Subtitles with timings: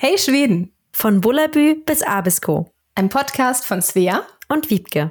[0.00, 0.70] Hey Schweden!
[0.92, 2.72] Von Bullabü bis Abisko.
[2.94, 5.10] Ein Podcast von Svea und Wiebke.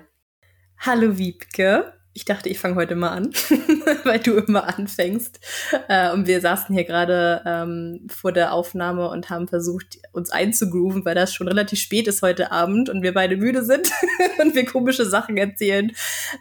[0.79, 1.96] Hallo Wiebke.
[2.17, 3.29] Ich dachte, ich fange heute mal an,
[4.03, 5.39] weil du immer anfängst.
[5.87, 11.05] Äh, und wir saßen hier gerade ähm, vor der Aufnahme und haben versucht, uns einzugrooven,
[11.05, 13.91] weil das schon relativ spät ist heute Abend und wir beide müde sind
[14.41, 15.91] und wir komische Sachen erzählen.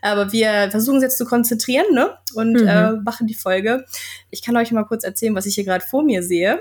[0.01, 2.17] Aber wir versuchen uns jetzt zu konzentrieren ne?
[2.33, 2.67] und mhm.
[2.67, 3.85] äh, machen die Folge.
[4.31, 6.59] Ich kann euch mal kurz erzählen, was ich hier gerade vor mir sehe.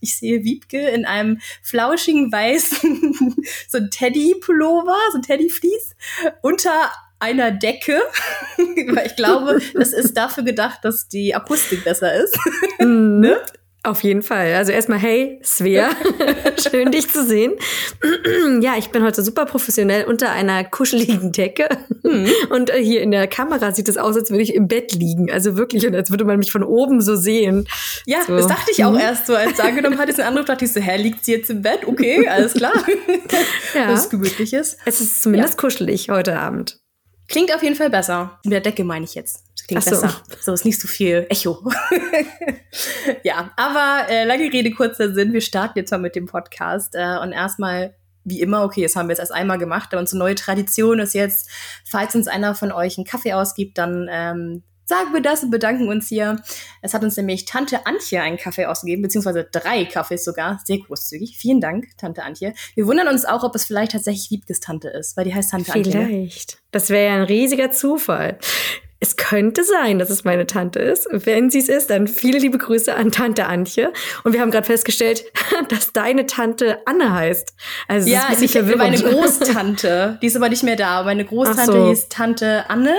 [0.00, 3.34] Ich sehe Wiebke in einem flauschigen weißen,
[3.68, 5.96] so ein Teddy-Pullover, so ein Teddy-Fleece,
[6.42, 8.00] unter einer Decke,
[8.56, 12.38] weil ich glaube, das ist dafür gedacht, dass die Akustik besser ist.
[12.80, 13.20] Mhm.
[13.20, 13.40] ne?
[13.84, 14.54] Auf jeden Fall.
[14.54, 15.90] Also erstmal, hey, Svea,
[16.70, 17.52] schön dich zu sehen.
[18.60, 21.68] ja, ich bin heute super professionell unter einer kuscheligen Decke.
[22.02, 22.28] Mhm.
[22.50, 25.30] Und äh, hier in der Kamera sieht es aus, als würde ich im Bett liegen.
[25.30, 27.66] Also wirklich, und als würde man mich von oben so sehen.
[28.04, 28.36] Ja, so.
[28.36, 28.98] das dachte ich auch mhm.
[28.98, 31.48] erst so, als du angenommen hattest den Anruf, dachte ich so, hä, liegt sie jetzt
[31.48, 31.86] im Bett?
[31.86, 32.74] Okay, alles klar.
[33.74, 33.86] ja.
[33.86, 35.60] Das ist gemütlich Es ist zumindest ja.
[35.60, 36.78] kuschelig heute Abend.
[37.28, 38.38] Klingt auf jeden Fall besser.
[38.42, 39.44] Mit der Decke meine ich jetzt.
[39.54, 39.90] Das klingt so.
[39.90, 40.22] besser.
[40.40, 41.62] So ist nicht so viel Echo.
[43.22, 45.34] ja, aber äh, lange Rede, kurzer Sinn.
[45.34, 46.94] Wir starten jetzt mal mit dem Podcast.
[46.94, 50.18] Äh, und erstmal, wie immer, okay, das haben wir jetzt erst einmal gemacht, aber unsere
[50.18, 51.50] neue Tradition ist jetzt,
[51.84, 55.88] falls uns einer von euch einen Kaffee ausgibt, dann ähm, sagen wir das und bedanken
[55.88, 56.42] uns hier.
[56.80, 60.60] Es hat uns nämlich Tante Antje einen Kaffee ausgegeben, beziehungsweise drei Kaffees sogar.
[60.64, 61.36] Sehr großzügig.
[61.36, 62.54] Vielen Dank, Tante Antje.
[62.74, 65.70] Wir wundern uns auch, ob es vielleicht tatsächlich Wiebkes Tante ist, weil die heißt Tante
[65.70, 65.94] vielleicht.
[65.94, 66.06] Antje.
[66.06, 66.58] Vielleicht.
[66.70, 68.38] Das wäre ja ein riesiger Zufall.
[69.00, 71.06] Es könnte sein, dass es meine Tante ist.
[71.12, 73.92] Wenn sie es ist, dann viele liebe Grüße an Tante Antje.
[74.24, 75.24] Und wir haben gerade festgestellt,
[75.68, 77.54] dass deine Tante Anne heißt.
[77.86, 80.18] Also ja, ist ein bisschen meine Großtante.
[80.20, 81.04] Die ist aber nicht mehr da.
[81.04, 81.88] Meine Großtante so.
[81.88, 82.96] hieß Tante Anne.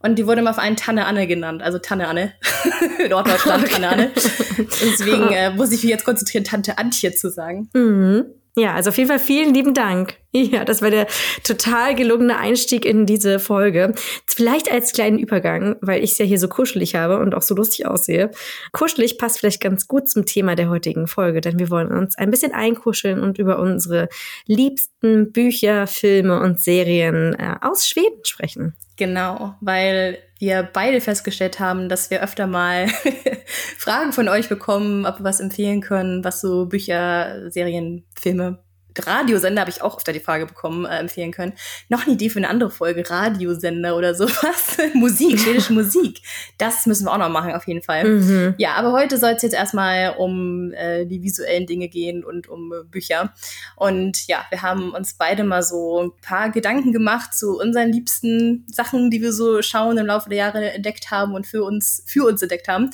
[0.00, 2.32] Und die wurde immer auf einen Tanne Anne genannt, also Tanne Anne.
[3.08, 3.72] Norddeutschland okay.
[3.74, 4.10] Tanne Anne.
[4.58, 7.68] Deswegen äh, muss ich mich jetzt konzentrieren, Tante Antje zu sagen.
[7.74, 8.26] Mhm.
[8.58, 10.16] Ja, also auf jeden Fall vielen lieben Dank.
[10.30, 11.06] Ja, das war der
[11.42, 13.94] total gelungene Einstieg in diese Folge.
[14.26, 17.54] Vielleicht als kleinen Übergang, weil ich es ja hier so kuschelig habe und auch so
[17.54, 18.30] lustig aussehe.
[18.72, 22.30] Kuschelig passt vielleicht ganz gut zum Thema der heutigen Folge, denn wir wollen uns ein
[22.30, 24.08] bisschen einkuscheln und über unsere
[24.46, 28.74] liebsten Bücher, Filme und Serien äh, aus Schweden sprechen.
[28.96, 32.88] Genau, weil wir beide festgestellt haben, dass wir öfter mal
[33.76, 38.58] Fragen von euch bekommen, ob wir was empfehlen können, was so Bücher, Serien, Filme
[39.06, 41.52] Radiosender habe ich auch öfter die Frage bekommen, äh, empfehlen können.
[41.88, 44.76] Noch eine Idee für eine andere Folge, Radiosender oder sowas.
[44.94, 46.20] Musik, schwedische Musik.
[46.58, 48.04] Das müssen wir auch noch machen, auf jeden Fall.
[48.04, 48.54] Mhm.
[48.58, 52.72] Ja, aber heute soll es jetzt erstmal um äh, die visuellen Dinge gehen und um
[52.72, 53.32] äh, Bücher.
[53.76, 58.64] Und ja, wir haben uns beide mal so ein paar Gedanken gemacht zu unseren liebsten
[58.68, 62.26] Sachen, die wir so schauen im Laufe der Jahre entdeckt haben und für uns, für
[62.26, 62.90] uns entdeckt haben.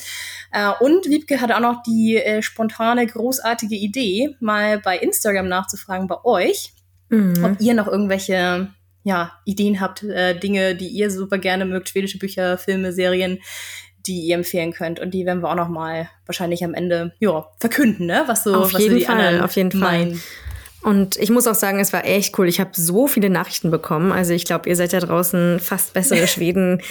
[0.52, 5.93] Äh, und Wiebke hatte auch noch die äh, spontane, großartige Idee, mal bei Instagram nachzufragen,
[5.94, 6.72] fragen bei euch,
[7.08, 7.44] mhm.
[7.44, 8.68] ob ihr noch irgendwelche
[9.04, 13.38] ja, Ideen habt, äh, Dinge, die ihr super gerne mögt, schwedische Bücher, Filme, Serien,
[14.06, 14.98] die ihr empfehlen könnt.
[14.98, 18.24] Und die werden wir auch noch mal wahrscheinlich am Ende ja, verkünden, ne?
[18.26, 20.14] Was so, auf was jeden so die Fall, anderen auf jeden meinen.
[20.14, 20.90] Fall.
[20.90, 22.46] Und ich muss auch sagen, es war echt cool.
[22.48, 24.12] Ich habe so viele Nachrichten bekommen.
[24.12, 26.82] Also ich glaube, ihr seid da draußen fast bessere Schweden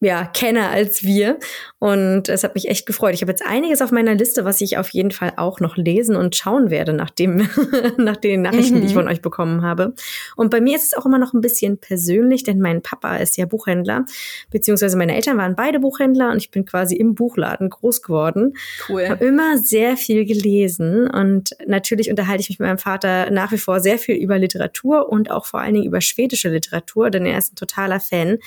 [0.00, 1.38] ja, Kenner als wir.
[1.80, 3.14] Und es hat mich echt gefreut.
[3.14, 6.14] Ich habe jetzt einiges auf meiner Liste, was ich auf jeden Fall auch noch lesen
[6.14, 7.48] und schauen werde, nach, dem,
[7.96, 8.80] nach den Nachrichten, mhm.
[8.80, 9.00] die ich mhm.
[9.00, 9.94] von euch bekommen habe.
[10.36, 13.36] Und bei mir ist es auch immer noch ein bisschen persönlich, denn mein Papa ist
[13.36, 14.04] ja Buchhändler,
[14.50, 18.54] beziehungsweise meine Eltern waren beide Buchhändler und ich bin quasi im Buchladen groß geworden.
[18.88, 19.08] Cool.
[19.08, 23.58] Habe immer sehr viel gelesen und natürlich unterhalte ich mich mit meinem Vater nach wie
[23.58, 27.38] vor sehr viel über Literatur und auch vor allen Dingen über schwedische Literatur, denn er
[27.38, 28.38] ist ein totaler Fan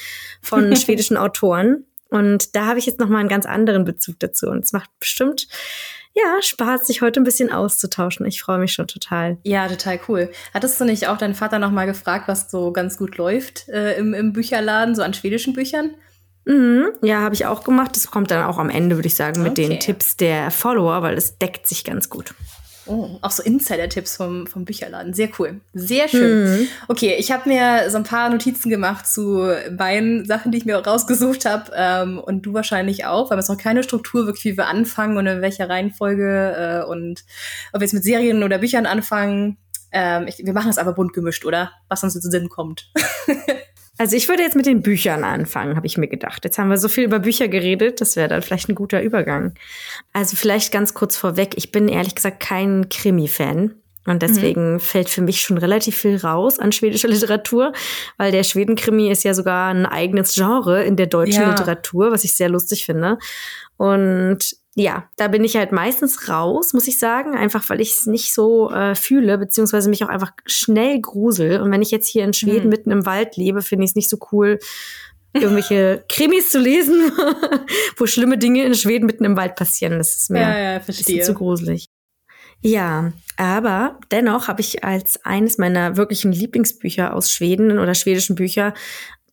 [0.42, 1.41] von schwedischen Autoren.
[1.42, 1.86] Autoren.
[2.10, 4.48] Und da habe ich jetzt nochmal einen ganz anderen Bezug dazu.
[4.48, 5.48] Und es macht bestimmt
[6.14, 8.26] ja, Spaß, sich heute ein bisschen auszutauschen.
[8.26, 9.38] Ich freue mich schon total.
[9.44, 10.30] Ja, total cool.
[10.54, 14.14] Hattest du nicht auch deinen Vater nochmal gefragt, was so ganz gut läuft äh, im,
[14.14, 15.92] im Bücherladen, so an schwedischen Büchern?
[16.44, 17.96] Mhm, ja, habe ich auch gemacht.
[17.96, 19.70] Das kommt dann auch am Ende, würde ich sagen, mit okay.
[19.70, 22.34] den Tipps der Follower, weil es deckt sich ganz gut.
[22.92, 25.14] Oh, auch so Insider-Tipps vom, vom Bücherladen.
[25.14, 25.62] Sehr cool.
[25.74, 26.44] Sehr schön.
[26.44, 26.68] Mhm.
[26.90, 30.76] Okay, ich habe mir so ein paar Notizen gemacht zu meinen Sachen, die ich mir
[30.76, 31.72] rausgesucht habe.
[31.74, 35.26] Ähm, und du wahrscheinlich auch, weil es noch keine Struktur wirklich, wie wir anfangen und
[35.26, 37.24] in welcher Reihenfolge äh, und
[37.72, 39.58] ob wir jetzt mit Serien oder Büchern anfangen.
[39.94, 41.72] Ähm, ich, wir machen das aber bunt gemischt, oder?
[41.88, 42.92] Was uns jetzt in Sinn kommt.
[44.02, 46.44] Also ich würde jetzt mit den Büchern anfangen, habe ich mir gedacht.
[46.44, 49.54] Jetzt haben wir so viel über Bücher geredet, das wäre dann vielleicht ein guter Übergang.
[50.12, 53.76] Also vielleicht ganz kurz vorweg, ich bin ehrlich gesagt kein Krimi-Fan.
[54.08, 54.80] Und deswegen mhm.
[54.80, 57.74] fällt für mich schon relativ viel raus an schwedischer Literatur,
[58.18, 61.52] weil der Schwedenkrimi ist ja sogar ein eigenes Genre in der deutschen ja.
[61.52, 63.20] Literatur, was ich sehr lustig finde.
[63.78, 68.06] Und ja, da bin ich halt meistens raus, muss ich sagen, einfach weil ich es
[68.06, 71.60] nicht so äh, fühle, beziehungsweise mich auch einfach schnell grusel.
[71.60, 72.70] Und wenn ich jetzt hier in Schweden hm.
[72.70, 74.60] mitten im Wald lebe, finde ich es nicht so cool,
[75.34, 77.12] irgendwelche Krimis zu lesen,
[77.98, 79.98] wo schlimme Dinge in Schweden mitten im Wald passieren.
[79.98, 81.22] Das ist mir ja, ja, verstehe.
[81.22, 81.88] zu gruselig.
[82.62, 88.74] Ja, aber dennoch habe ich als eines meiner wirklichen Lieblingsbücher aus Schweden oder schwedischen Bücher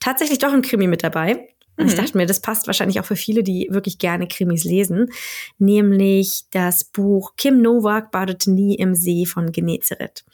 [0.01, 1.49] tatsächlich doch ein Krimi mit dabei.
[1.79, 1.87] Mhm.
[1.87, 5.11] Ich dachte mir, das passt wahrscheinlich auch für viele, die wirklich gerne Krimis lesen,
[5.59, 10.25] nämlich das Buch Kim Novak badete nie im See von Genezareth.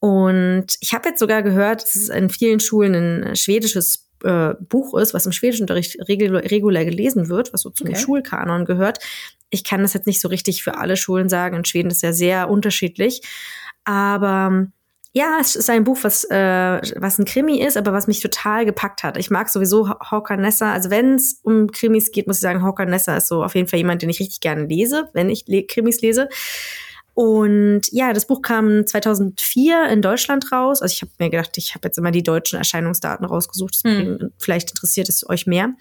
[0.00, 4.96] Und ich habe jetzt sogar gehört, dass es in vielen Schulen ein schwedisches äh, Buch
[4.98, 7.98] ist, was im Schwedischunterricht regulär, regulär gelesen wird, was so zum okay.
[7.98, 8.98] Schulkanon gehört.
[9.50, 11.56] Ich kann das jetzt nicht so richtig für alle Schulen sagen.
[11.56, 13.22] In Schweden ist ja sehr unterschiedlich.
[13.84, 14.68] Aber
[15.18, 18.64] ja, es ist ein Buch, was, äh, was ein Krimi ist, aber was mich total
[18.64, 19.16] gepackt hat.
[19.16, 20.72] Ich mag sowieso Hawker Nessa.
[20.72, 23.66] Also wenn es um Krimis geht, muss ich sagen, Hawker Nessa ist so auf jeden
[23.66, 26.28] Fall jemand, den ich richtig gerne lese, wenn ich le Krimis lese.
[27.20, 30.80] Und ja, das Buch kam 2004 in Deutschland raus.
[30.80, 33.74] Also ich habe mir gedacht, ich habe jetzt immer die deutschen Erscheinungsdaten rausgesucht.
[33.82, 34.30] Hm.
[34.38, 35.74] Vielleicht interessiert es euch mehr.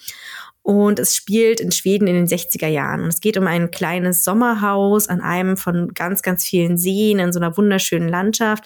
[0.64, 3.04] Und es spielt in Schweden in den 60er Jahren.
[3.04, 7.32] Und es geht um ein kleines Sommerhaus an einem von ganz, ganz vielen Seen in
[7.32, 8.64] so einer wunderschönen Landschaft.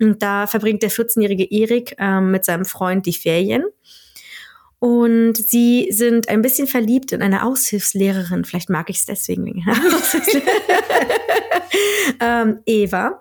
[0.00, 3.62] Und da verbringt der 14-jährige Erik äh, mit seinem Freund die Ferien.
[4.80, 8.44] Und sie sind ein bisschen verliebt in eine Aushilfslehrerin.
[8.44, 9.64] Vielleicht mag ich es deswegen wegen
[12.20, 13.20] ähm, Eva.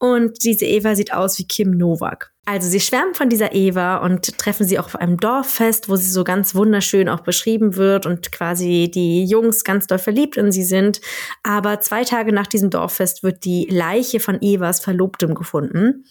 [0.00, 2.32] Und diese Eva sieht aus wie Kim Novak.
[2.46, 6.10] Also sie schwärmen von dieser Eva und treffen sie auch auf einem Dorffest, wo sie
[6.10, 10.64] so ganz wunderschön auch beschrieben wird und quasi die Jungs ganz doll verliebt in sie
[10.64, 11.02] sind.
[11.42, 16.06] Aber zwei Tage nach diesem Dorffest wird die Leiche von Evas Verlobtem gefunden.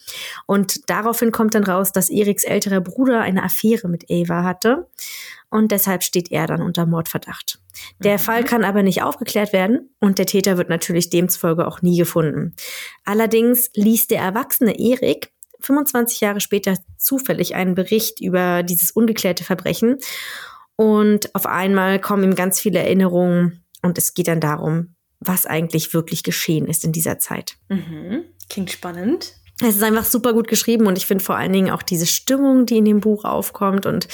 [0.46, 4.86] Und daraufhin kommt dann raus, dass Eriks älterer Bruder eine Affäre mit Eva hatte.
[5.50, 7.60] Und deshalb steht er dann unter Mordverdacht.
[7.98, 8.18] Der mhm.
[8.18, 12.54] Fall kann aber nicht aufgeklärt werden und der Täter wird natürlich demzufolge auch nie gefunden.
[13.04, 19.98] Allerdings liest der erwachsene Erik 25 Jahre später zufällig einen Bericht über dieses ungeklärte Verbrechen.
[20.76, 25.92] Und auf einmal kommen ihm ganz viele Erinnerungen und es geht dann darum, was eigentlich
[25.92, 27.56] wirklich geschehen ist in dieser Zeit.
[27.68, 28.24] Mhm.
[28.48, 29.34] Klingt spannend.
[29.62, 32.64] Es ist einfach super gut geschrieben und ich finde vor allen Dingen auch diese Stimmung,
[32.64, 34.08] die in dem Buch aufkommt und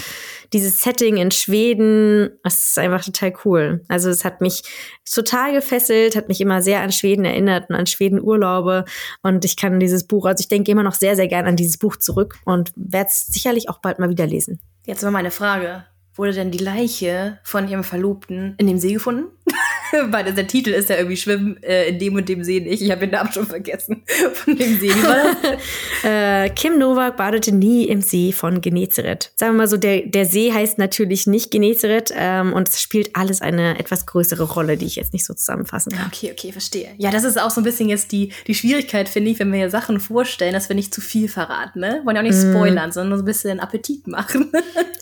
[0.52, 3.84] dieses Setting in Schweden, das ist einfach total cool.
[3.88, 4.62] Also es hat mich
[5.10, 8.84] total gefesselt, hat mich immer sehr an Schweden erinnert und an Schweden Urlaube
[9.22, 11.78] und ich kann dieses Buch, also ich denke immer noch sehr, sehr gern an dieses
[11.78, 14.58] Buch zurück und werde es sicherlich auch bald mal wieder lesen.
[14.84, 15.84] Jetzt mal meine Frage.
[16.14, 19.26] Wurde denn die Leiche von ihrem Verlobten in dem See gefunden?
[20.10, 22.82] Weil der Titel ist ja irgendwie Schwimmen äh, in dem und dem See nicht.
[22.82, 24.02] Ich habe den Namen schon vergessen
[24.34, 24.88] von dem See.
[24.88, 26.04] Wie war das?
[26.04, 29.32] äh, Kim Novak badete nie im See von Genezareth.
[29.36, 33.14] Sagen wir mal so, der, der See heißt natürlich nicht Genezareth ähm, und es spielt
[33.14, 36.06] alles eine etwas größere Rolle, die ich jetzt nicht so zusammenfassen kann.
[36.06, 36.90] Okay, okay, verstehe.
[36.98, 39.58] Ja, das ist auch so ein bisschen jetzt die, die Schwierigkeit, finde ich, wenn wir
[39.58, 41.80] hier Sachen vorstellen, dass wir nicht zu viel verraten.
[41.80, 42.00] Ne?
[42.04, 42.52] Wollen ja auch nicht mm.
[42.52, 42.92] spoilern, mm.
[42.92, 44.50] sondern so ein bisschen Appetit machen.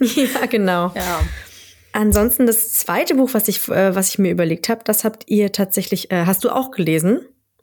[0.01, 0.93] ja, genau.
[0.95, 1.21] Ja.
[1.95, 5.53] Ansonsten das zweite Buch, was ich, äh, was ich mir überlegt habe, das habt ihr
[5.53, 7.21] tatsächlich, äh, hast du auch gelesen?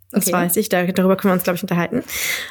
[0.09, 0.37] Das okay.
[0.37, 2.03] weiß ich, da, darüber können wir uns, glaube ich, unterhalten.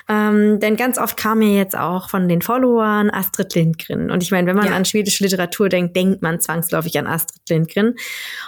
[0.06, 4.10] Ähm, denn ganz oft kam mir jetzt auch von den Followern Astrid Lindgren.
[4.10, 4.72] Und ich meine, wenn man ja.
[4.72, 7.94] an schwedische Literatur denkt, denkt man zwangsläufig an Astrid Lindgren.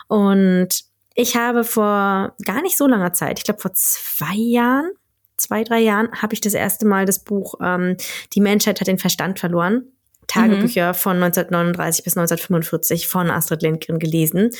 [0.09, 0.69] Und
[1.15, 4.91] ich habe vor gar nicht so langer Zeit, ich glaube vor zwei Jahren,
[5.39, 7.97] zwei, drei Jahren, habe ich das erste Mal das Buch ähm,
[8.35, 9.92] Die Menschheit hat den Verstand verloren
[10.27, 10.97] Tagebücher mhm.
[10.97, 14.51] von 1939 bis 1945 von Astrid Lindgren gelesen.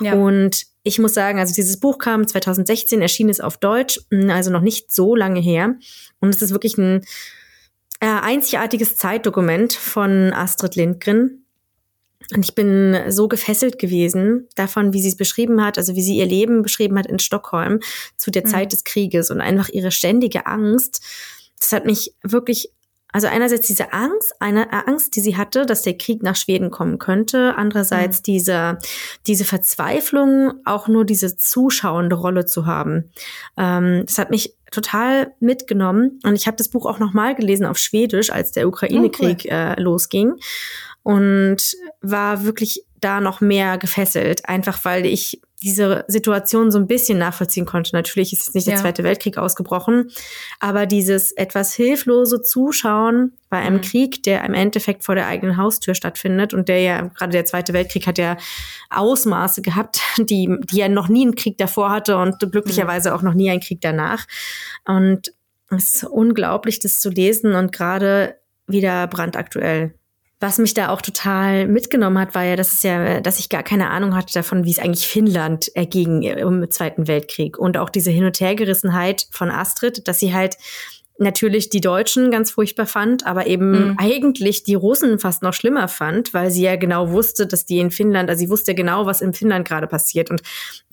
[0.00, 0.14] Ja.
[0.14, 4.50] Und ich muss sagen, also dieses Buch kam 2016, erschien es auf Deutsch, hm, also
[4.50, 5.74] noch nicht so lange her.
[6.20, 7.02] Und es ist wirklich ein
[8.00, 11.42] äh, einzigartiges Zeitdokument von Astrid Lindgren.
[12.34, 16.16] Und ich bin so gefesselt gewesen davon, wie sie es beschrieben hat, also wie sie
[16.16, 17.80] ihr Leben beschrieben hat in Stockholm
[18.16, 18.50] zu der mhm.
[18.50, 21.04] Zeit des Krieges und einfach ihre ständige Angst.
[21.58, 22.70] Das hat mich wirklich
[23.16, 26.98] also einerseits diese Angst, eine Angst, die sie hatte, dass der Krieg nach Schweden kommen
[26.98, 27.54] könnte.
[27.56, 28.22] Andererseits mhm.
[28.24, 28.78] diese,
[29.26, 33.10] diese Verzweiflung, auch nur diese zuschauende Rolle zu haben.
[33.56, 36.20] Ähm, das hat mich total mitgenommen.
[36.24, 39.50] Und ich habe das Buch auch nochmal gelesen auf Schwedisch, als der Ukraine-Krieg oh, cool.
[39.50, 40.34] äh, losging.
[41.02, 47.18] Und war wirklich da noch mehr gefesselt, einfach weil ich diese Situation so ein bisschen
[47.18, 47.94] nachvollziehen konnte.
[47.94, 48.74] Natürlich ist jetzt nicht ja.
[48.74, 50.10] der Zweite Weltkrieg ausgebrochen,
[50.60, 53.82] aber dieses etwas hilflose Zuschauen bei einem mhm.
[53.82, 57.72] Krieg, der im Endeffekt vor der eigenen Haustür stattfindet und der ja, gerade der Zweite
[57.72, 58.36] Weltkrieg hat ja
[58.90, 63.34] Ausmaße gehabt, die, die ja noch nie einen Krieg davor hatte und glücklicherweise auch noch
[63.34, 64.26] nie einen Krieg danach.
[64.84, 65.32] Und
[65.70, 68.36] es ist unglaublich, das zu lesen und gerade
[68.66, 69.94] wieder brandaktuell.
[70.38, 73.62] Was mich da auch total mitgenommen hat, war ja, dass es ja, dass ich gar
[73.62, 78.10] keine Ahnung hatte davon, wie es eigentlich Finnland erging im Zweiten Weltkrieg und auch diese
[78.10, 80.56] Hin- und Hergerissenheit von Astrid, dass sie halt
[81.18, 83.94] natürlich die Deutschen ganz furchtbar fand, aber eben mhm.
[83.98, 87.90] eigentlich die Russen fast noch schlimmer fand, weil sie ja genau wusste, dass die in
[87.90, 90.30] Finnland, also sie wusste genau, was in Finnland gerade passiert.
[90.30, 90.42] Und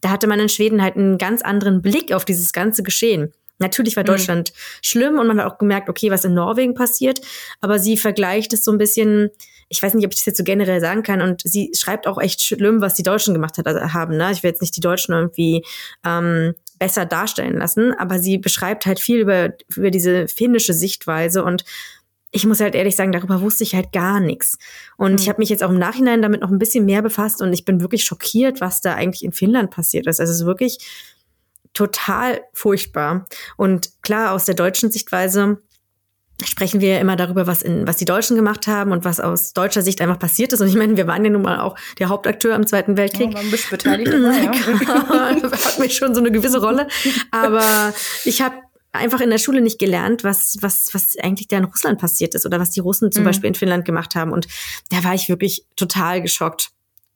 [0.01, 3.33] da hatte man in Schweden halt einen ganz anderen Blick auf dieses ganze Geschehen.
[3.59, 4.07] Natürlich war mhm.
[4.07, 4.57] Deutschland mhm.
[4.81, 7.21] schlimm und man hat auch gemerkt, okay, was in Norwegen passiert,
[7.61, 9.29] aber sie vergleicht es so ein bisschen,
[9.69, 12.19] ich weiß nicht, ob ich das jetzt so generell sagen kann, und sie schreibt auch
[12.19, 14.17] echt schlimm, was die Deutschen gemacht hat, also haben.
[14.17, 14.31] Ne?
[14.31, 15.63] Ich will jetzt nicht die Deutschen irgendwie
[16.05, 21.63] ähm, besser darstellen lassen, aber sie beschreibt halt viel über, über diese finnische Sichtweise und
[22.35, 24.57] ich muss halt ehrlich sagen, darüber wusste ich halt gar nichts.
[24.97, 25.17] Und mhm.
[25.19, 27.63] ich habe mich jetzt auch im Nachhinein damit noch ein bisschen mehr befasst und ich
[27.63, 30.19] bin wirklich schockiert, was da eigentlich in Finnland passiert ist.
[30.19, 30.79] Also es ist wirklich
[31.73, 33.25] total furchtbar.
[33.57, 35.57] Und klar, aus der deutschen Sichtweise
[36.43, 39.81] sprechen wir immer darüber, was, in, was die Deutschen gemacht haben und was aus deutscher
[39.81, 40.61] Sicht einfach passiert ist.
[40.61, 43.29] Und ich meine, wir waren ja nun mal auch der Hauptakteur im Zweiten Weltkrieg.
[43.29, 44.11] Ja, waren ein bisschen beteiligt.
[44.11, 45.41] ja.
[45.65, 46.87] Hat mir schon so eine gewisse Rolle.
[47.31, 47.93] Aber
[48.25, 48.55] ich habe
[48.91, 52.45] einfach in der Schule nicht gelernt, was, was, was eigentlich da in Russland passiert ist
[52.45, 53.27] oder was die Russen zum mhm.
[53.27, 54.31] Beispiel in Finnland gemacht haben.
[54.31, 54.47] Und
[54.89, 56.72] da war ich wirklich total geschockt.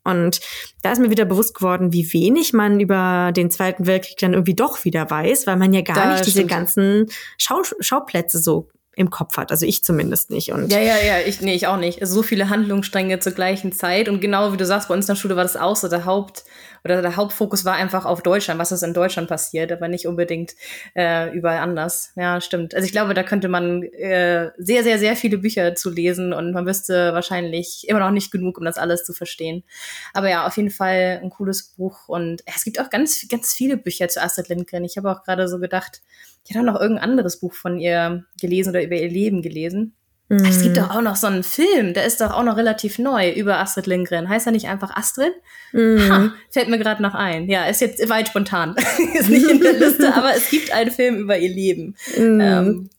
[0.07, 0.39] Und
[0.81, 4.55] da ist mir wieder bewusst geworden, wie wenig man über den Zweiten Weltkrieg dann irgendwie
[4.55, 9.12] doch wieder weiß, weil man ja gar da nicht diese ganzen Schau Schauplätze so im
[9.12, 9.51] Kopf hat.
[9.51, 10.51] Also ich zumindest nicht.
[10.51, 12.01] Und ja, ja, ja, ich, nee, ich auch nicht.
[12.01, 14.10] Also so viele Handlungsstränge zur gleichen Zeit.
[14.10, 15.88] Und genau wie du sagst, bei uns in der Schule war das auch so.
[15.88, 16.44] Der Haupt,
[16.84, 20.56] oder der Hauptfokus war einfach auf Deutschland, was ist in Deutschland passiert, aber nicht unbedingt
[20.96, 22.12] äh, überall anders.
[22.16, 22.74] Ja, stimmt.
[22.74, 26.54] Also ich glaube, da könnte man äh, sehr, sehr, sehr viele Bücher zu lesen und
[26.54, 29.63] man wüsste wahrscheinlich immer noch nicht genug, um das alles zu verstehen.
[30.13, 32.08] Aber ja, auf jeden Fall ein cooles Buch.
[32.08, 34.84] Und es gibt auch ganz, ganz viele Bücher zu Astrid Lindgren.
[34.84, 36.01] Ich habe auch gerade so gedacht,
[36.48, 39.96] ich habe noch irgendein anderes Buch von ihr gelesen oder über ihr Leben gelesen.
[40.30, 40.46] Mhm.
[40.46, 43.32] Es gibt doch auch noch so einen Film, der ist doch auch noch relativ neu
[43.32, 44.27] über Astrid Lindgren.
[44.27, 45.32] Heißt er nicht einfach Astrid?
[45.72, 46.12] Mhm.
[46.12, 47.50] Ha, fällt mir gerade noch ein.
[47.50, 48.75] Ja, ist jetzt weit spontan.
[49.13, 51.96] ist nicht in der Liste, aber es gibt einen Film über ihr Leben.
[52.18, 52.42] Mhm.
[52.42, 52.89] Ähm,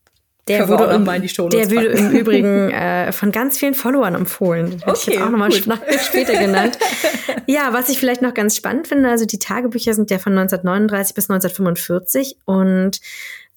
[0.48, 4.70] der wurde, im, der wurde im Übrigen äh, von ganz vielen Followern empfohlen.
[4.70, 6.78] Den okay, hätte ich jetzt auch nochmal später genannt.
[7.46, 11.14] ja, was ich vielleicht noch ganz spannend finde, also die Tagebücher sind ja von 1939
[11.14, 13.00] bis 1945 und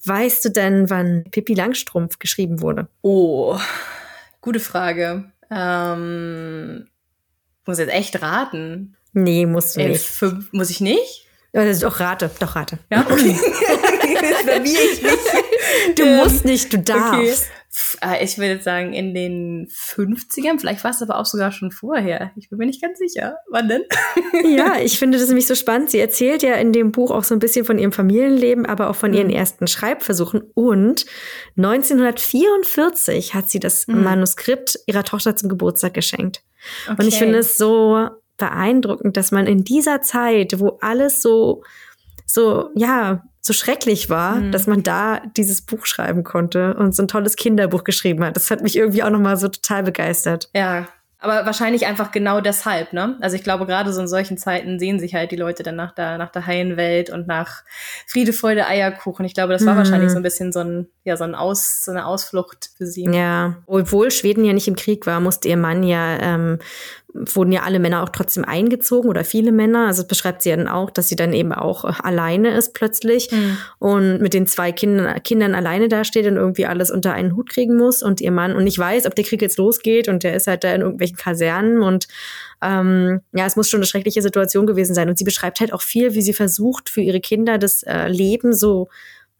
[0.04, 2.88] weißt du denn, wann Pippi Langstrumpf geschrieben wurde?
[3.02, 3.58] Oh,
[4.40, 5.24] gute Frage.
[5.50, 6.88] Ähm,
[7.66, 8.96] muss jetzt echt raten.
[9.12, 10.22] Nee, musst du äh, nicht.
[10.52, 11.26] Muss ich nicht?
[11.52, 12.78] Ja, das ist doch rate, doch rate.
[12.90, 13.38] Ja, okay.
[14.22, 15.02] ich nicht.
[15.96, 17.44] Du ähm, musst nicht, du darfst.
[17.44, 17.62] Okay.
[18.02, 22.30] Äh, ich würde sagen, in den 50ern, vielleicht war es aber auch sogar schon vorher.
[22.36, 23.36] Ich bin mir nicht ganz sicher.
[23.50, 23.82] Wann denn?
[24.56, 25.90] ja, ich finde das nämlich so spannend.
[25.90, 28.96] Sie erzählt ja in dem Buch auch so ein bisschen von ihrem Familienleben, aber auch
[28.96, 29.34] von ihren mhm.
[29.34, 30.42] ersten Schreibversuchen.
[30.54, 31.06] Und
[31.56, 34.02] 1944 hat sie das mhm.
[34.02, 36.42] Manuskript ihrer Tochter zum Geburtstag geschenkt.
[36.86, 36.96] Okay.
[36.98, 41.62] Und ich finde es so beeindruckend, dass man in dieser Zeit, wo alles so,
[42.26, 44.52] so, ja, so schrecklich war, mhm.
[44.52, 48.36] dass man da dieses Buch schreiben konnte und so ein tolles Kinderbuch geschrieben hat.
[48.36, 50.48] Das hat mich irgendwie auch nochmal so total begeistert.
[50.54, 50.86] Ja,
[51.22, 53.16] aber wahrscheinlich einfach genau deshalb, ne?
[53.20, 55.92] Also ich glaube, gerade so in solchen Zeiten sehen sich halt die Leute dann nach
[55.92, 57.62] der, nach der heilen Welt und nach
[58.08, 59.24] Friede, Freude, Eierkuchen.
[59.24, 59.78] Ich glaube, das war mhm.
[59.78, 63.04] wahrscheinlich so ein bisschen so ein, ja, so ein Aus, so eine Ausflucht für sie.
[63.04, 66.58] Ja, obwohl Schweden ja nicht im Krieg war, musste ihr Mann ja ähm,
[67.14, 69.86] wurden ja alle Männer auch trotzdem eingezogen oder viele Männer.
[69.86, 73.30] Also beschreibt sie ja dann auch, dass sie dann eben auch äh, alleine ist plötzlich
[73.30, 73.58] mhm.
[73.78, 77.76] und mit den zwei Kindern, Kindern alleine dasteht und irgendwie alles unter einen Hut kriegen
[77.76, 80.46] muss und ihr Mann und nicht weiß, ob der Krieg jetzt losgeht und der ist
[80.46, 82.08] halt da in irgendwelchen Kasernen und
[82.62, 85.08] ähm, ja, es muss schon eine schreckliche Situation gewesen sein.
[85.08, 88.52] Und sie beschreibt halt auch viel, wie sie versucht, für ihre Kinder das äh, Leben
[88.52, 88.88] so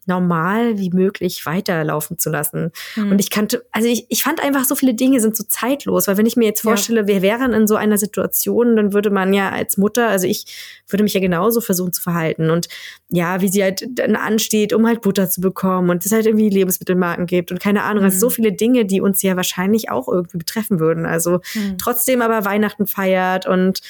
[0.07, 2.73] normal wie möglich weiterlaufen zu lassen.
[2.97, 3.13] Mhm.
[3.13, 6.17] Und ich kannte, also ich, ich fand einfach so viele Dinge sind so zeitlos, weil
[6.17, 7.07] wenn ich mir jetzt vorstelle, ja.
[7.07, 10.47] wir wären in so einer Situation, dann würde man ja als Mutter, also ich
[10.89, 12.69] würde mich ja genauso versuchen zu verhalten und
[13.11, 16.51] ja, wie sie halt dann ansteht, um halt Butter zu bekommen und es halt irgendwie
[16.51, 18.07] Lebensmittelmarken gibt und keine Ahnung, mhm.
[18.07, 18.33] also so mhm.
[18.33, 21.07] viele Dinge, die uns ja wahrscheinlich auch irgendwie betreffen würden.
[21.07, 21.79] Also mhm.
[21.79, 23.81] trotzdem aber Weihnachten feiert und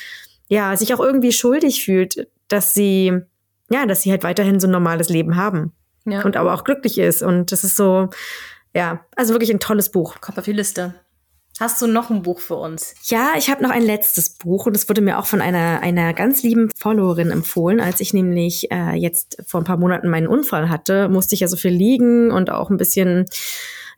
[0.48, 3.12] ja, sich auch irgendwie schuldig fühlt, dass sie
[3.70, 5.72] ja, dass sie halt weiterhin so ein normales Leben haben
[6.04, 6.22] ja.
[6.22, 7.22] und aber auch glücklich ist.
[7.22, 8.08] Und das ist so,
[8.74, 10.20] ja, also wirklich ein tolles Buch.
[10.20, 10.94] Kommt auf die Liste.
[11.60, 12.94] Hast du noch ein Buch für uns?
[13.04, 16.14] Ja, ich habe noch ein letztes Buch und es wurde mir auch von einer, einer
[16.14, 17.78] ganz lieben Followerin empfohlen.
[17.78, 21.48] Als ich nämlich äh, jetzt vor ein paar Monaten meinen Unfall hatte, musste ich ja
[21.48, 23.26] so viel liegen und auch ein bisschen,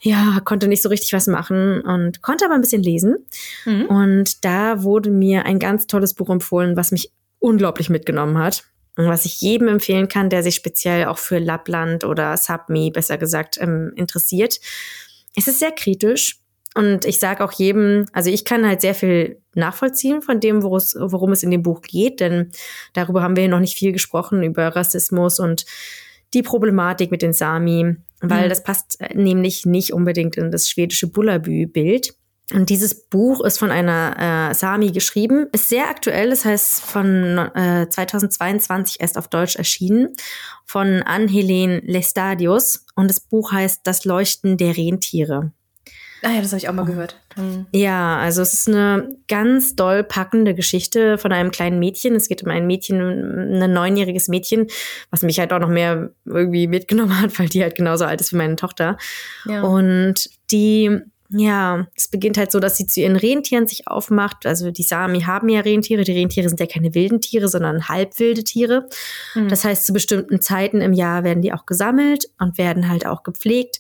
[0.01, 3.25] ja, konnte nicht so richtig was machen und konnte aber ein bisschen lesen.
[3.65, 3.87] Mhm.
[3.87, 8.65] Und da wurde mir ein ganz tolles Buch empfohlen, was mich unglaublich mitgenommen hat.
[8.97, 13.19] Und was ich jedem empfehlen kann, der sich speziell auch für Lappland oder Sapmi, besser
[13.19, 14.61] gesagt, ähm, interessiert.
[15.35, 16.39] Es ist sehr kritisch,
[16.77, 21.33] Und ich sage auch jedem, also ich kann halt sehr viel nachvollziehen von dem, worum
[21.33, 22.51] es in dem Buch geht, denn
[22.93, 25.65] darüber haben wir noch nicht viel gesprochen, über Rassismus und
[26.35, 28.49] die Problematik mit den Sami, weil mhm.
[28.49, 32.15] das passt äh, nämlich nicht unbedingt in das schwedische Bullabü-Bild.
[32.53, 37.39] Und dieses Buch ist von einer äh, Sami geschrieben, ist sehr aktuell, das heißt von
[37.39, 40.15] äh, 2022 erst auf Deutsch erschienen,
[40.67, 42.85] von Ann-Helene Lestadius.
[42.97, 45.53] Und das Buch heißt Das Leuchten der Rentiere.
[46.23, 47.21] Ah ja, das habe ich auch mal gehört.
[47.37, 47.67] Mhm.
[47.73, 52.15] Ja, also es ist eine ganz doll packende Geschichte von einem kleinen Mädchen.
[52.15, 52.99] Es geht um ein Mädchen,
[53.63, 54.69] ein neunjähriges Mädchen,
[55.11, 58.33] was mich halt auch noch mehr irgendwie mitgenommen hat, weil die halt genauso alt ist
[58.33, 58.97] wie meine Tochter.
[59.45, 59.63] Ja.
[59.63, 61.03] Und die
[61.37, 64.47] ja, es beginnt halt so, dass sie zu ihren Rentieren sich aufmacht.
[64.47, 66.05] Also die Sami haben ja Rentiere.
[66.05, 68.89] Die Rentiere sind ja keine wilden Tiere, sondern halbwilde Tiere.
[69.35, 69.49] Mhm.
[69.49, 73.25] Das heißt, zu bestimmten Zeiten im Jahr werden die auch gesammelt und werden halt auch
[73.25, 73.79] gepflegt.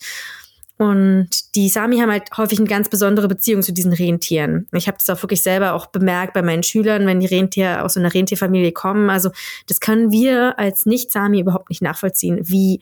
[0.77, 4.67] Und die Sami haben halt häufig eine ganz besondere Beziehung zu diesen Rentieren.
[4.73, 7.95] Ich habe das auch wirklich selber auch bemerkt bei meinen Schülern, wenn die Rentier aus
[7.95, 9.09] so einer Rentierfamilie kommen.
[9.09, 9.31] Also
[9.69, 12.81] das können wir als Nicht-Sami überhaupt nicht nachvollziehen, wie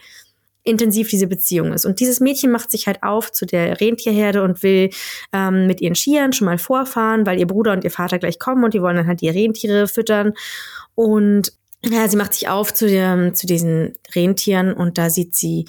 [0.64, 1.84] intensiv diese Beziehung ist.
[1.84, 4.90] Und dieses Mädchen macht sich halt auf zu der Rentierherde und will
[5.32, 8.64] ähm, mit ihren Skiern schon mal vorfahren, weil ihr Bruder und ihr Vater gleich kommen
[8.64, 10.34] und die wollen dann halt die Rentiere füttern.
[10.94, 11.52] Und
[11.84, 15.66] ja, sie macht sich auf zu, der, zu diesen Rentieren und da sieht sie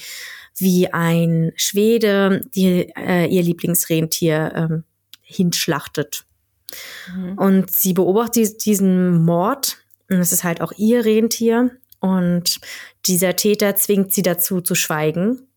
[0.58, 4.84] wie ein Schwede die, äh, ihr Lieblingsrentier ähm,
[5.22, 6.26] hinschlachtet.
[7.16, 7.38] Mhm.
[7.38, 9.78] Und sie beobachtet diesen Mord.
[10.10, 11.72] Und es ist halt auch ihr Rentier.
[12.04, 12.60] Und
[13.06, 15.48] dieser Täter zwingt sie dazu zu schweigen.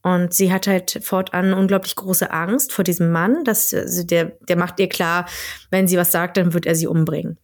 [0.00, 3.42] Und sie hat halt fortan unglaublich große Angst vor diesem Mann.
[3.42, 5.26] Dass, also der, der macht ihr klar,
[5.72, 7.38] wenn sie was sagt, dann wird er sie umbringen.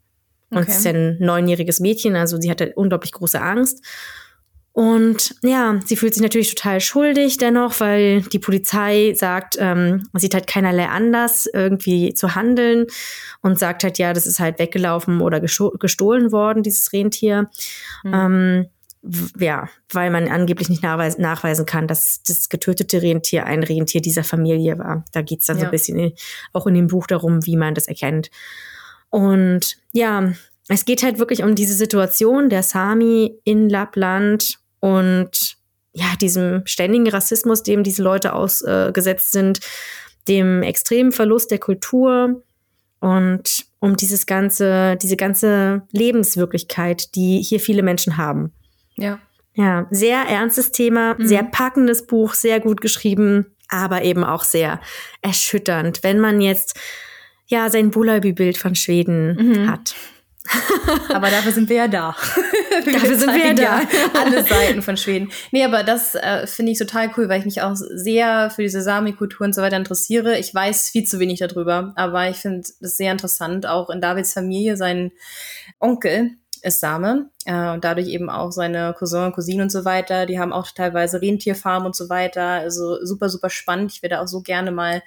[0.51, 0.71] Und okay.
[0.71, 3.85] es ist ein neunjähriges Mädchen, also sie hat halt unglaublich große Angst.
[4.75, 10.21] Und ja, sie fühlt sich natürlich total schuldig dennoch, weil die Polizei sagt, ähm, man
[10.21, 12.87] sieht halt keinerlei anders, irgendwie zu handeln
[13.43, 17.51] und sagt halt, ja, das ist halt weggelaufen oder gestohlen worden, dieses Rentier.
[18.03, 18.15] Mhm.
[18.15, 18.67] Ähm,
[19.39, 24.25] ja, weil man angeblich nicht nachweisen, nachweisen kann, dass das getötete Rentier ein Rentier dieser
[24.25, 25.05] Familie war.
[25.13, 25.63] Da geht's dann ja.
[25.63, 26.13] so ein bisschen in,
[26.53, 28.31] auch in dem Buch darum, wie man das erkennt.
[29.11, 30.33] Und ja,
[30.69, 35.57] es geht halt wirklich um diese Situation der Sami in Lappland und
[35.93, 39.61] ja, diesem ständigen Rassismus, dem diese Leute ausgesetzt äh, sind,
[40.27, 42.43] dem extremen Verlust der Kultur
[42.99, 48.53] und um dieses ganze, diese ganze Lebenswirklichkeit, die hier viele Menschen haben.
[48.97, 49.21] Ja.
[49.55, 51.27] Ja, sehr ernstes Thema, mhm.
[51.27, 54.81] sehr packendes Buch, sehr gut geschrieben, aber eben auch sehr
[55.21, 56.79] erschütternd, wenn man jetzt
[57.47, 59.71] ja sein Bullaby-Bild von Schweden mhm.
[59.71, 59.95] hat.
[61.09, 62.17] aber dafür sind wir ja da.
[62.85, 64.21] wir dafür sind wir ja da.
[64.21, 65.31] alle Seiten von Schweden.
[65.53, 68.83] Nee, aber das äh, finde ich total cool, weil ich mich auch sehr für diese
[68.83, 70.39] Sami-Kultur und so weiter interessiere.
[70.39, 73.67] Ich weiß viel zu wenig darüber, aber ich finde es sehr interessant.
[73.67, 75.13] Auch in Davids Familie, sein
[75.79, 80.27] Onkel, ist Same äh, und dadurch eben auch seine Cousin, Cousinen und so weiter.
[80.27, 82.43] Die haben auch teilweise Rentierfarmen und so weiter.
[82.43, 83.93] Also super, super spannend.
[83.93, 85.03] Ich werde auch so gerne mal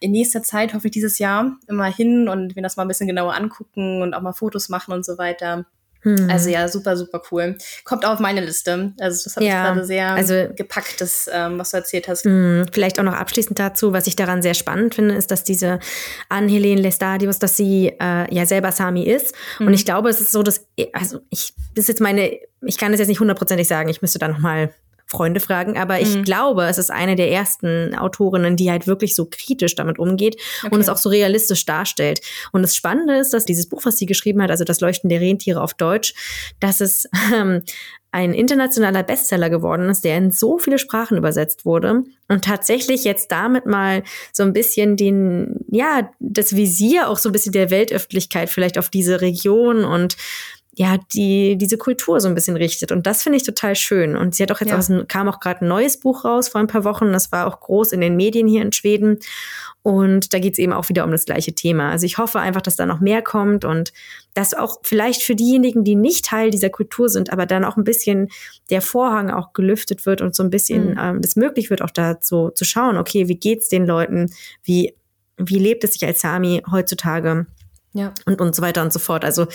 [0.00, 3.06] in nächster Zeit, hoffe ich dieses Jahr, immer hin und mir das mal ein bisschen
[3.06, 5.64] genauer angucken und auch mal Fotos machen und so weiter.
[6.06, 6.30] Hm.
[6.30, 7.58] Also ja, super, super cool.
[7.82, 8.92] Kommt auch auf meine Liste.
[9.00, 12.24] Also das hat ja, mich gerade sehr also, gepackt, das, ähm, was du erzählt hast.
[12.24, 15.80] Hm, vielleicht auch noch abschließend dazu, was ich daran sehr spannend finde, ist, dass diese
[16.28, 19.34] Anne-Helene Lestadius, dass sie äh, ja selber Sami ist.
[19.58, 19.66] Mhm.
[19.66, 22.92] Und ich glaube, es ist so, dass, also ich, das ist jetzt meine, ich kann
[22.92, 24.72] es jetzt nicht hundertprozentig sagen, ich müsste da noch mal
[25.06, 26.24] Freunde fragen, aber ich mhm.
[26.24, 30.74] glaube, es ist eine der ersten Autorinnen, die halt wirklich so kritisch damit umgeht okay.
[30.74, 32.20] und es auch so realistisch darstellt.
[32.52, 35.20] Und das Spannende ist, dass dieses Buch, was sie geschrieben hat, also das Leuchten der
[35.20, 36.14] Rentiere auf Deutsch,
[36.58, 37.62] dass es ähm,
[38.16, 43.30] ein internationaler Bestseller geworden ist, der in so viele Sprachen übersetzt wurde und tatsächlich jetzt
[43.30, 48.48] damit mal so ein bisschen den, ja, das Visier auch so ein bisschen der Weltöffentlichkeit
[48.48, 50.16] vielleicht auf diese Region und
[50.78, 52.92] ja, die diese Kultur so ein bisschen richtet.
[52.92, 54.14] Und das finde ich total schön.
[54.14, 55.00] Und sie hat auch jetzt ja.
[55.00, 57.12] auch, kam auch gerade ein neues Buch raus vor ein paar Wochen.
[57.12, 59.18] Das war auch groß in den Medien hier in Schweden.
[59.80, 61.90] Und da geht es eben auch wieder um das gleiche Thema.
[61.90, 63.94] Also ich hoffe einfach, dass da noch mehr kommt und
[64.34, 67.84] dass auch vielleicht für diejenigen, die nicht Teil dieser Kultur sind, aber dann auch ein
[67.84, 68.28] bisschen
[68.68, 70.98] der Vorhang auch gelüftet wird und so ein bisschen mhm.
[71.00, 74.30] ähm, das möglich wird, auch dazu zu schauen, okay, wie geht's den Leuten?
[74.62, 74.94] Wie,
[75.38, 77.46] wie lebt es sich als Sami heutzutage?
[77.96, 78.12] Ja.
[78.26, 79.24] Und, und so weiter und so fort.
[79.24, 79.46] Also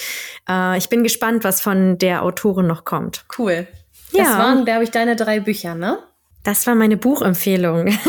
[0.50, 3.26] äh, ich bin gespannt, was von der Autorin noch kommt.
[3.38, 3.68] Cool.
[4.12, 4.38] Das ja.
[4.40, 6.00] waren, glaube ich, deine drei Bücher, ne?
[6.44, 7.94] Das war meine Buchempfehlung.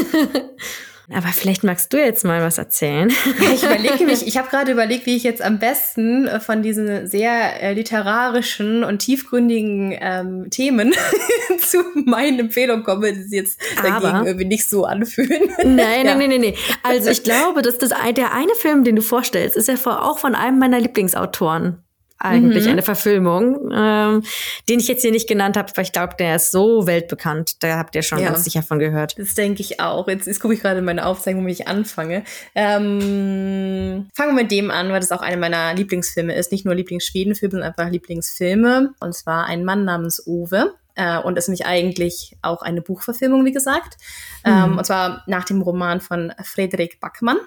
[1.15, 3.13] Aber vielleicht magst du jetzt mal was erzählen.
[3.55, 7.07] Ich überlege mich, ich habe gerade überlegt, wie ich jetzt am besten äh, von diesen
[7.07, 10.93] sehr äh, literarischen und tiefgründigen ähm, Themen
[11.59, 15.51] zu meinen Empfehlungen komme, die sich jetzt dagegen Aber irgendwie nicht so anfühlen.
[15.59, 16.15] Nein, nein, ja.
[16.15, 16.55] nein, nein, nein.
[16.83, 20.35] Also ich glaube, dass das der eine Film, den du vorstellst, ist ja auch von
[20.35, 21.83] einem meiner Lieblingsautoren
[22.23, 22.73] eigentlich, mhm.
[22.73, 24.23] eine Verfilmung, ähm,
[24.69, 27.63] den ich jetzt hier nicht genannt habe, weil ich glaube, der ist so weltbekannt.
[27.63, 28.31] Da habt ihr schon ja.
[28.31, 29.19] ganz sicher von gehört.
[29.19, 30.07] Das denke ich auch.
[30.09, 32.25] Jetzt, jetzt gucke ich gerade meine Aufzeichnung, wie ich anfange.
[32.55, 36.53] Ähm, fangen wir mit dem an, weil das auch einer meiner Lieblingsfilme ist.
[36.53, 38.95] Nicht nur Lieblingsschwedenfilme, sondern einfach Lieblingsfilme.
[39.01, 40.75] Und zwar ein Mann namens Uwe.
[40.95, 43.97] Äh, und ist nämlich eigentlich auch eine Buchverfilmung, wie gesagt.
[44.45, 44.53] Mhm.
[44.53, 47.39] Ähm, und zwar nach dem Roman von Frederik Backmann.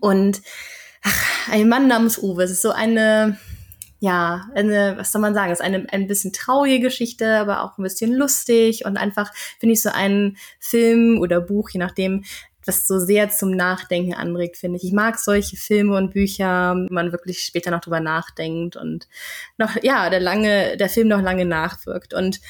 [0.00, 0.42] Und
[1.02, 2.42] ach, ein Mann namens Uwe.
[2.42, 3.38] Es ist so eine
[3.98, 7.82] ja, eine, was soll man sagen, ist eine ein bisschen traurige Geschichte, aber auch ein
[7.82, 12.24] bisschen lustig und einfach finde ich so einen Film oder Buch, je nachdem,
[12.66, 14.84] das so sehr zum Nachdenken anregt, finde ich.
[14.84, 19.06] Ich mag solche Filme und Bücher, wo man wirklich später noch drüber nachdenkt und
[19.56, 22.12] noch, ja, der lange, der Film noch lange nachwirkt.
[22.12, 22.40] Und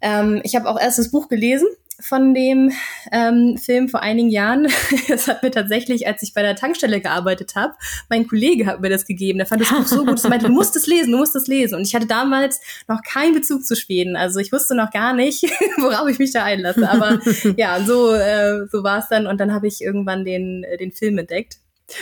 [0.00, 1.66] ähm, ich habe auch erst das Buch gelesen
[2.00, 2.72] von dem
[3.12, 4.68] ähm, Film vor einigen Jahren.
[5.08, 7.74] Das hat mir tatsächlich, als ich bei der Tankstelle gearbeitet habe,
[8.08, 9.38] mein Kollege hat mir das gegeben.
[9.38, 11.34] Der fand das Buch so gut, dass er meinte, du musst es lesen, du musst
[11.34, 11.76] es lesen.
[11.76, 14.16] Und ich hatte damals noch keinen Bezug zu Schweden.
[14.16, 15.42] Also ich wusste noch gar nicht,
[15.78, 16.88] worauf ich mich da einlasse.
[16.88, 17.20] Aber
[17.56, 19.26] ja, so, äh, so war es dann.
[19.26, 21.58] Und dann habe ich irgendwann den, äh, den Film entdeckt.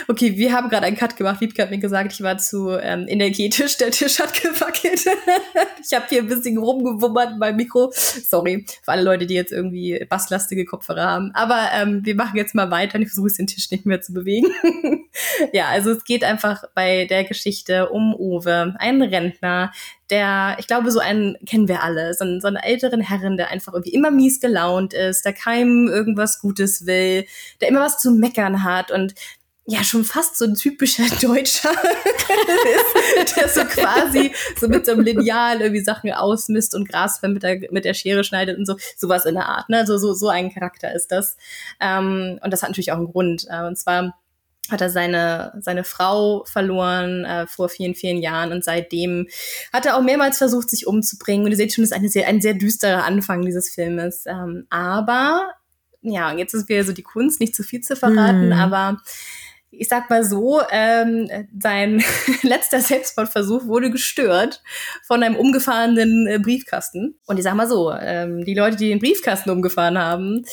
[0.07, 1.41] Okay, wir haben gerade einen Cut gemacht.
[1.41, 3.77] Wiebke hat mir gesagt, ich war zu ähm, energetisch.
[3.77, 5.05] Der Tisch hat gewackelt.
[5.81, 7.91] ich habe hier ein bisschen rumgewummert beim Mikro.
[7.93, 11.31] Sorry für alle Leute, die jetzt irgendwie basslastige Kopfhörer haben.
[11.33, 14.13] Aber ähm, wir machen jetzt mal weiter und ich versuche den Tisch nicht mehr zu
[14.13, 14.47] bewegen.
[15.53, 19.71] ja, also es geht einfach bei der Geschichte um Uwe, einen Rentner,
[20.09, 23.51] der, ich glaube, so einen kennen wir alle, so einen, so einen älteren Herren, der
[23.51, 27.25] einfach irgendwie immer mies gelaunt ist, der keinem irgendwas Gutes will,
[27.61, 29.13] der immer was zu meckern hat und
[29.69, 35.01] ja schon fast so ein typischer Deutscher ist, der so quasi so mit so einem
[35.01, 39.25] Lineal irgendwie Sachen ausmisst und Gras mit der, mit der Schere schneidet und so, sowas
[39.25, 39.69] in der Art.
[39.69, 39.85] Ne?
[39.85, 41.37] So, so, so ein Charakter ist das.
[41.79, 43.45] Ähm, und das hat natürlich auch einen Grund.
[43.49, 44.15] Äh, und zwar
[44.71, 49.27] hat er seine, seine Frau verloren äh, vor vielen, vielen Jahren und seitdem
[49.73, 51.45] hat er auch mehrmals versucht, sich umzubringen.
[51.45, 54.25] Und ihr seht schon, das ist eine sehr, ein sehr düsterer Anfang dieses Filmes.
[54.25, 55.53] Ähm, aber
[56.01, 58.53] ja, jetzt ist wieder so die Kunst, nicht zu viel zu verraten, mm.
[58.53, 59.01] aber
[59.71, 61.29] ich sag mal so, ähm,
[61.59, 62.03] sein
[62.41, 64.61] letzter Selbstmordversuch wurde gestört
[65.05, 67.19] von einem umgefahrenen äh, Briefkasten.
[67.27, 70.43] Und ich sag mal so, ähm, die Leute, die den Briefkasten umgefahren haben,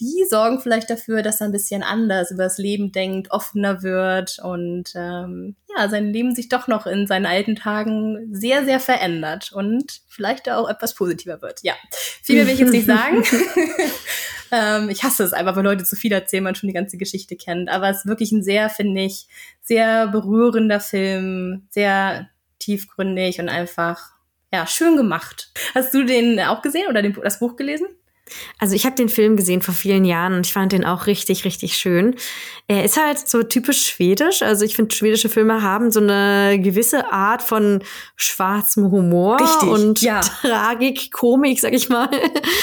[0.00, 4.38] die sorgen vielleicht dafür, dass er ein bisschen anders über das Leben denkt, offener wird
[4.42, 9.52] und ähm, ja, sein Leben sich doch noch in seinen alten Tagen sehr, sehr verändert
[9.52, 11.60] und vielleicht auch etwas positiver wird.
[11.62, 11.74] Ja,
[12.22, 13.22] viel mehr will ich jetzt nicht sagen.
[14.52, 17.36] ähm, ich hasse es einfach, weil Leute zu viel erzählen, man schon die ganze Geschichte
[17.36, 17.68] kennt.
[17.68, 19.26] Aber es ist wirklich ein sehr, finde ich,
[19.62, 24.12] sehr berührender Film, sehr tiefgründig und einfach
[24.52, 25.52] ja, schön gemacht.
[25.74, 27.88] Hast du den auch gesehen oder den, das Buch gelesen?
[28.58, 31.44] Also ich habe den Film gesehen vor vielen Jahren und ich fand den auch richtig,
[31.44, 32.16] richtig schön.
[32.66, 34.42] Er ist halt so typisch schwedisch.
[34.42, 37.82] Also ich finde, schwedische Filme haben so eine gewisse Art von
[38.16, 40.20] schwarzem Humor richtig, und ja.
[40.20, 42.08] Tragik, Komik, sag ich mal.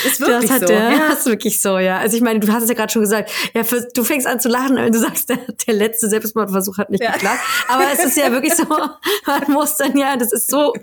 [0.06, 0.67] Ist wirklich das hat so.
[0.67, 1.08] Der, ja.
[1.13, 2.00] ist wirklich so, ja.
[2.00, 4.39] Also ich meine, du hast es ja gerade schon gesagt, ja, für, du fängst an
[4.39, 7.12] zu lachen, wenn du sagst, der, der letzte Selbstmordversuch hat nicht ja.
[7.12, 7.39] geklappt.
[7.67, 8.65] Aber es ist ja wirklich so,
[9.28, 10.74] man muss dann ja, das ist so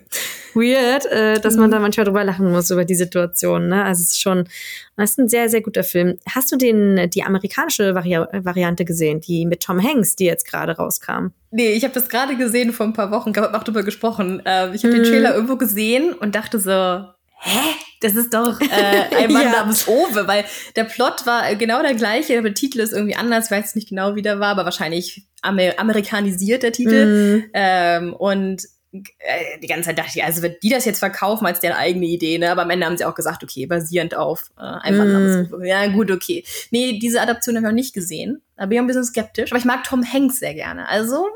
[0.55, 3.69] weird, äh, dass man da manchmal drüber lachen muss über die Situation.
[3.69, 3.85] Ne?
[3.85, 4.49] Also es ist schon,
[4.97, 6.19] das ist ein sehr, sehr guter Film.
[6.29, 10.77] Hast du den, die amerikanische Vari Variante gesehen, die mit Tom Hanks, die jetzt gerade
[10.77, 11.29] rauskam?
[11.51, 14.43] Nee, ich habe das gerade gesehen vor ein paar Wochen, ich habe auch drüber gesprochen.
[14.45, 15.03] Äh, ich habe hm.
[15.03, 17.59] den Trailer irgendwo gesehen und dachte so, hä?
[18.01, 19.51] Das ist doch äh, ein Mann ja.
[19.51, 20.45] namens Owe, weil
[20.77, 23.89] der Plot war genau der gleiche, aber der Titel ist irgendwie anders, ich weiß nicht
[23.89, 27.39] genau, wie der war, aber wahrscheinlich amer amerikanisiert der Titel.
[27.39, 27.51] Mm.
[27.55, 31.61] Ähm, und äh, die ganze Zeit dachte ich, also wird die das jetzt verkaufen als
[31.61, 32.51] deren eigene Idee, ne?
[32.51, 35.65] Aber am Ende haben sie auch gesagt, okay, basierend auf äh, einfach mm.
[35.65, 36.45] Ja, gut, okay.
[36.71, 38.41] Nee, diese Adaption habe ich noch nicht gesehen.
[38.57, 39.53] Da bin ich ein bisschen skeptisch.
[39.53, 40.89] Aber ich mag Tom Hanks sehr gerne.
[40.89, 41.27] Also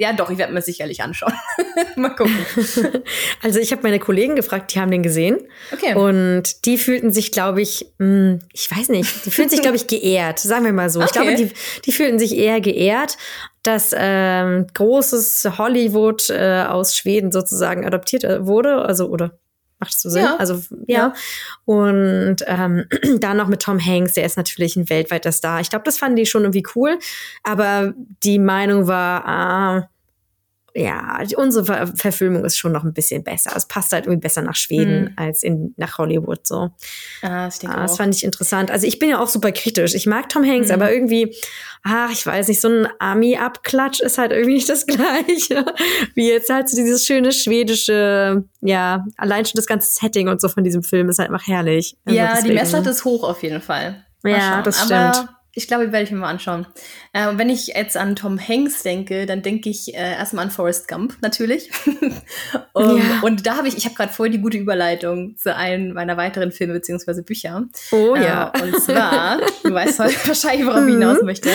[0.00, 1.34] ja, doch, ich werde mir sicherlich anschauen.
[1.96, 2.34] Mal gucken.
[3.42, 5.38] Also ich habe meine Kollegen gefragt, die haben den gesehen.
[5.72, 5.94] Okay.
[5.94, 9.76] Und die fühlten sich, glaube ich, mh, hm, ich weiß nicht, die fühlten sich, glaube
[9.76, 11.00] ich, geehrt, sagen wir mal so.
[11.00, 11.08] Okay.
[11.08, 11.50] Ich glaube, die,
[11.84, 13.18] die fühlten sich eher geehrt,
[13.62, 19.38] dass ähm, großes Hollywood äh, aus Schweden sozusagen adoptiert äh, wurde, also oder
[19.80, 20.24] Macht das so Sinn?
[20.24, 20.36] Ja.
[20.36, 20.98] Also ja.
[20.98, 21.14] ja.
[21.64, 22.84] Und ähm,
[23.18, 25.60] dann noch mit Tom Hanks, der ist natürlich ein weltweiter Star.
[25.60, 26.98] Ich glaube, das fanden die schon irgendwie cool.
[27.42, 29.88] Aber die Meinung war, ah,
[30.74, 33.52] ja, unsere Ver Verfilmung ist schon noch ein bisschen besser.
[33.56, 35.12] Es passt halt irgendwie besser nach Schweden hm.
[35.16, 36.70] als in, nach Hollywood so.
[37.22, 38.70] Ah, das, ah, das fand ich interessant.
[38.70, 39.94] Also ich bin ja auch super kritisch.
[39.94, 40.74] Ich mag Tom Hanks, hm.
[40.74, 41.34] aber irgendwie,
[41.82, 45.64] ach, ich weiß nicht, so ein Army-Abklatsch ist halt irgendwie nicht das Gleiche.
[46.14, 50.48] Wie jetzt halt so dieses schöne schwedische, ja, allein schon das ganze Setting und so
[50.48, 51.96] von diesem Film ist halt einfach herrlich.
[52.04, 52.54] Also ja, deswegen.
[52.54, 54.04] die Messlatte ist hoch auf jeden Fall.
[54.22, 54.64] Mal ja, schauen.
[54.64, 54.92] das stimmt.
[54.92, 56.66] Aber ich glaube, die werde ich mir mal anschauen.
[57.12, 60.86] Äh, wenn ich jetzt an Tom Hanks denke, dann denke ich äh, erstmal an Forrest
[60.86, 61.70] Gump, natürlich.
[62.72, 63.20] um, ja.
[63.22, 66.52] Und da habe ich, ich habe gerade voll die gute Überleitung zu einem meiner weiteren
[66.52, 67.22] Filme bzw.
[67.22, 67.66] Bücher.
[67.90, 68.52] Oh äh, ja.
[68.62, 71.26] Und zwar, du weißt wahrscheinlich, worauf ich hinaus mhm.
[71.26, 71.50] möchte.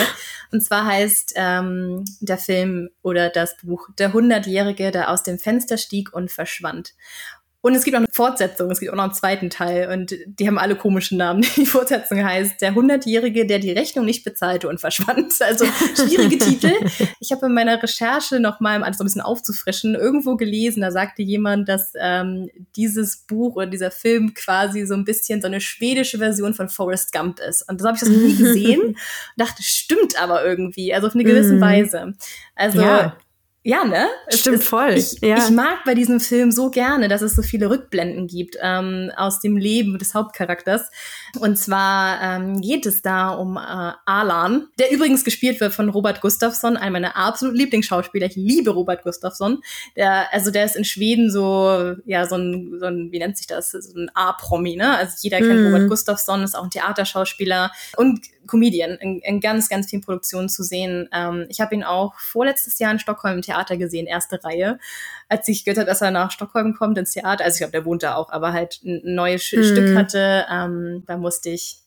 [0.52, 5.76] Und zwar heißt ähm, der Film oder das Buch Der Hundertjährige, der aus dem Fenster
[5.76, 6.94] stieg und verschwand.
[7.60, 10.46] Und es gibt auch eine Fortsetzung, es gibt auch noch einen zweiten Teil und die
[10.46, 11.44] haben alle komischen Namen.
[11.56, 15.34] Die Fortsetzung heißt Der Hundertjährige, der die Rechnung nicht bezahlte und verschwand.
[15.46, 15.64] Also
[15.94, 16.72] schwierige Titel.
[17.20, 20.80] Ich habe in meiner Recherche noch mal, um alles so ein bisschen aufzufrischen, irgendwo gelesen,
[20.80, 25.46] da sagte jemand, dass ähm, dieses Buch oder dieser Film quasi so ein bisschen so
[25.46, 27.68] eine schwedische Version von Forrest Gump ist.
[27.68, 28.96] Und das habe ich das noch nie gesehen und
[29.36, 31.60] dachte, stimmt aber irgendwie, also auf eine gewisse mm.
[31.60, 32.14] Weise.
[32.54, 33.16] Also ja.
[33.66, 34.06] Ja, ne?
[34.28, 34.92] Stimmt ist, voll.
[34.92, 35.38] Ich, ja.
[35.38, 39.40] ich mag bei diesem Film so gerne, dass es so viele Rückblenden gibt ähm, aus
[39.40, 40.88] dem Leben des Hauptcharakters.
[41.40, 46.20] Und zwar ähm, geht es da um äh, Alan, der übrigens gespielt wird von Robert
[46.20, 48.26] Gustafsson, einem meiner absoluten Lieblingsschauspieler.
[48.26, 49.60] Ich liebe Robert Gustafsson.
[49.96, 53.48] Der, also der ist in Schweden so, ja, so ein, so ein wie nennt sich
[53.48, 53.72] das?
[53.72, 54.96] So ein A-Promi, ne?
[54.96, 55.66] Also jeder kennt mm.
[55.66, 60.62] Robert Gustafsson, ist auch ein Theaterschauspieler und Comedian in, in ganz, ganz vielen Produktionen zu
[60.62, 61.08] sehen.
[61.12, 64.78] Ähm, ich habe ihn auch vorletztes Jahr in Stockholm im Theater gesehen, erste Reihe,
[65.28, 67.44] als ich gehört habe, dass er nach Stockholm kommt ins Theater.
[67.44, 69.62] Also ich glaube, der wohnt da auch, aber halt ein neues mhm.
[69.62, 70.46] Stück hatte.
[70.50, 71.78] Ähm, da musste ich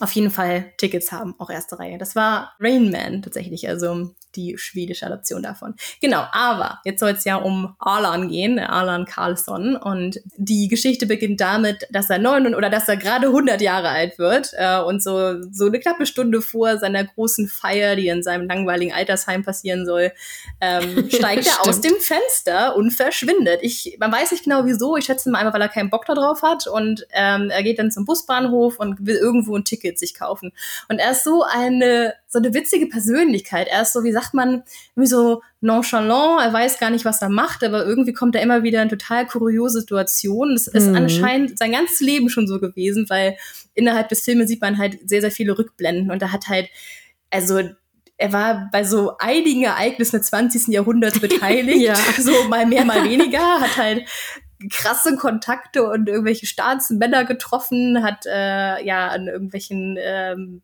[0.00, 1.98] auf jeden Fall Tickets haben, auch erste Reihe.
[1.98, 5.74] Das war Rain Man tatsächlich, also die schwedische Adaption davon.
[6.00, 9.76] Genau, aber jetzt soll es ja um Arlan gehen, Arlan Carlsson.
[9.76, 14.18] Und die Geschichte beginnt damit, dass er neun oder dass er gerade 100 Jahre alt
[14.18, 18.48] wird äh, und so, so eine knappe Stunde vor seiner großen Feier, die in seinem
[18.48, 20.12] langweiligen Altersheim passieren soll,
[20.60, 23.60] ähm, steigt er aus dem Fenster und verschwindet.
[23.62, 26.42] Ich, man weiß nicht genau wieso, ich schätze mal einfach, weil er keinen Bock darauf
[26.42, 30.52] hat und ähm, er geht dann zum Busbahnhof und will irgendwo ein Ticket sich kaufen.
[30.88, 33.68] Und er ist so eine, so eine witzige Persönlichkeit.
[33.68, 34.62] Er ist so, wie sagt man,
[34.94, 38.62] wie so nonchalant, er weiß gar nicht, was er macht, aber irgendwie kommt er immer
[38.62, 40.54] wieder in total kuriose Situationen.
[40.54, 40.94] Das ist mhm.
[40.94, 43.36] anscheinend sein ganzes Leben schon so gewesen, weil
[43.74, 46.68] innerhalb des Filmes sieht man halt sehr, sehr viele Rückblenden und er hat halt,
[47.30, 47.60] also
[48.18, 50.68] er war bei so einigen Ereignissen des 20.
[50.68, 51.94] Jahrhunderts beteiligt, ja.
[52.18, 54.04] so mal mehr, mal weniger, hat halt
[54.70, 60.62] krasse Kontakte und irgendwelche Staatsmänner getroffen, hat äh, ja an irgendwelchen ähm,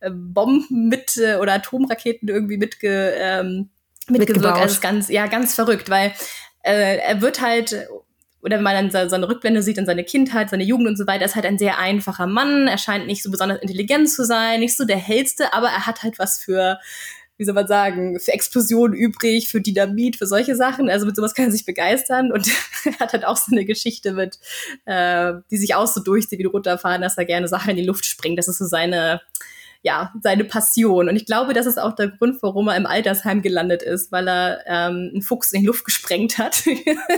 [0.00, 3.70] äh, Bomben mit äh, oder Atomraketen irgendwie mitge, ähm,
[4.08, 4.58] mitgewirkt.
[4.58, 6.12] Also ganz, ja, ganz verrückt, weil
[6.62, 7.88] äh, er wird halt
[8.44, 11.24] oder wenn man dann seine Rückblende sieht in seine Kindheit, seine Jugend und so weiter,
[11.24, 12.68] ist halt ein sehr einfacher Mann.
[12.68, 16.02] Er scheint nicht so besonders intelligent zu sein, nicht so der hellste, aber er hat
[16.02, 16.78] halt was für
[17.36, 20.88] wie soll man sagen, für Explosionen übrig, für Dynamit, für solche Sachen.
[20.88, 22.46] Also mit sowas kann er sich begeistern und
[23.00, 24.38] hat halt auch so eine Geschichte mit,
[24.84, 27.84] äh, die sich auch so durchzieht, wie du runterfahren, dass er gerne Sachen in die
[27.84, 28.38] Luft springt.
[28.38, 29.20] Das ist so seine,
[29.84, 31.10] ja, seine Passion.
[31.10, 34.26] Und ich glaube, das ist auch der Grund, warum er im Altersheim gelandet ist, weil
[34.26, 36.64] er ähm, einen Fuchs in die Luft gesprengt hat.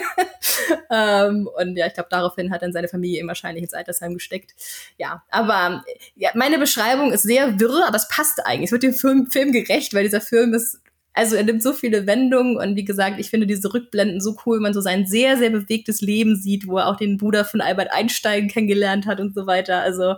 [0.91, 4.57] ähm, und ja, ich glaube, daraufhin hat dann seine Familie ihn wahrscheinlich ins Altersheim gesteckt.
[4.99, 5.85] Ja, aber
[6.17, 8.67] ja, meine Beschreibung ist sehr wirr, aber es passt eigentlich.
[8.67, 10.81] Es wird dem Film, Film gerecht, weil dieser Film ist
[11.17, 14.57] also er nimmt so viele Wendungen und wie gesagt, ich finde diese Rückblenden so cool,
[14.57, 17.63] wenn man so sein sehr, sehr bewegtes Leben sieht, wo er auch den Bruder von
[17.63, 19.81] Albert Einstein kennengelernt hat und so weiter.
[19.81, 20.17] Also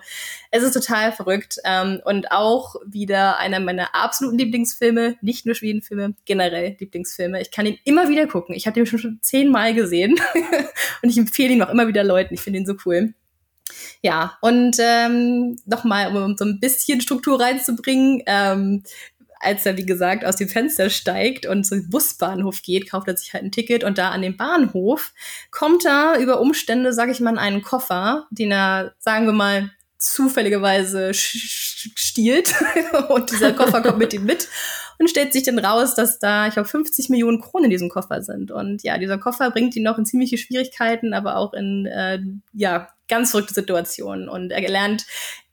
[0.50, 6.14] es ist total verrückt ähm, und auch wieder einer meiner absoluten Lieblingsfilme, nicht nur Schwedenfilme,
[6.24, 7.40] generell Lieblingsfilme.
[7.40, 8.56] Ich kann ihn immer wieder gucken.
[8.56, 10.16] Ich habe den schon, zehnmal gesehen
[11.02, 12.34] und ich empfehle ihn auch immer wieder Leuten.
[12.34, 13.14] Ich finde ihn so cool.
[14.02, 18.82] Ja, und ähm, nochmal, um so ein bisschen Struktur reinzubringen, ähm,
[19.40, 23.32] als er, wie gesagt, aus dem Fenster steigt und zum Busbahnhof geht, kauft er sich
[23.32, 25.12] halt ein Ticket und da an dem Bahnhof
[25.50, 29.70] kommt er über Umstände, sag ich mal, in einen Koffer, den er, sagen wir mal,
[29.98, 32.54] zufälligerweise stiehlt
[33.08, 34.48] und dieser Koffer kommt mit ihm mit
[34.98, 38.22] und stellt sich dann raus, dass da, ich glaube, 50 Millionen Kronen in diesem Koffer
[38.22, 38.50] sind.
[38.50, 42.20] Und ja, dieser Koffer bringt ihn noch in ziemliche Schwierigkeiten, aber auch in, äh,
[42.52, 44.28] ja, ganz verrückte Situationen.
[44.28, 45.06] Und er lernt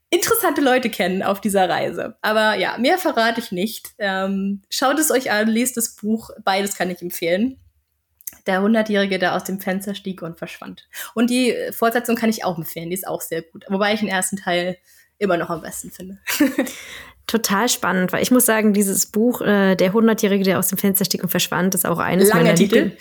[0.09, 2.17] interessante Leute kennen auf dieser Reise.
[2.21, 3.93] Aber ja, mehr verrate ich nicht.
[3.97, 6.29] Ähm, schaut es euch an, lest das Buch.
[6.43, 7.59] Beides kann ich empfehlen.
[8.47, 10.87] Der Hundertjährige, der aus dem Fenster stieg und verschwand.
[11.15, 12.89] Und die Fortsetzung kann ich auch empfehlen.
[12.89, 13.65] Die ist auch sehr gut.
[13.69, 14.77] Wobei ich den ersten Teil
[15.17, 16.19] immer noch am besten finde.
[17.27, 21.05] total spannend, weil ich muss sagen, dieses Buch, äh, der Hundertjährige, der aus dem Fenster
[21.05, 22.91] stieg und verschwand, ist auch eines Lange meiner Titel.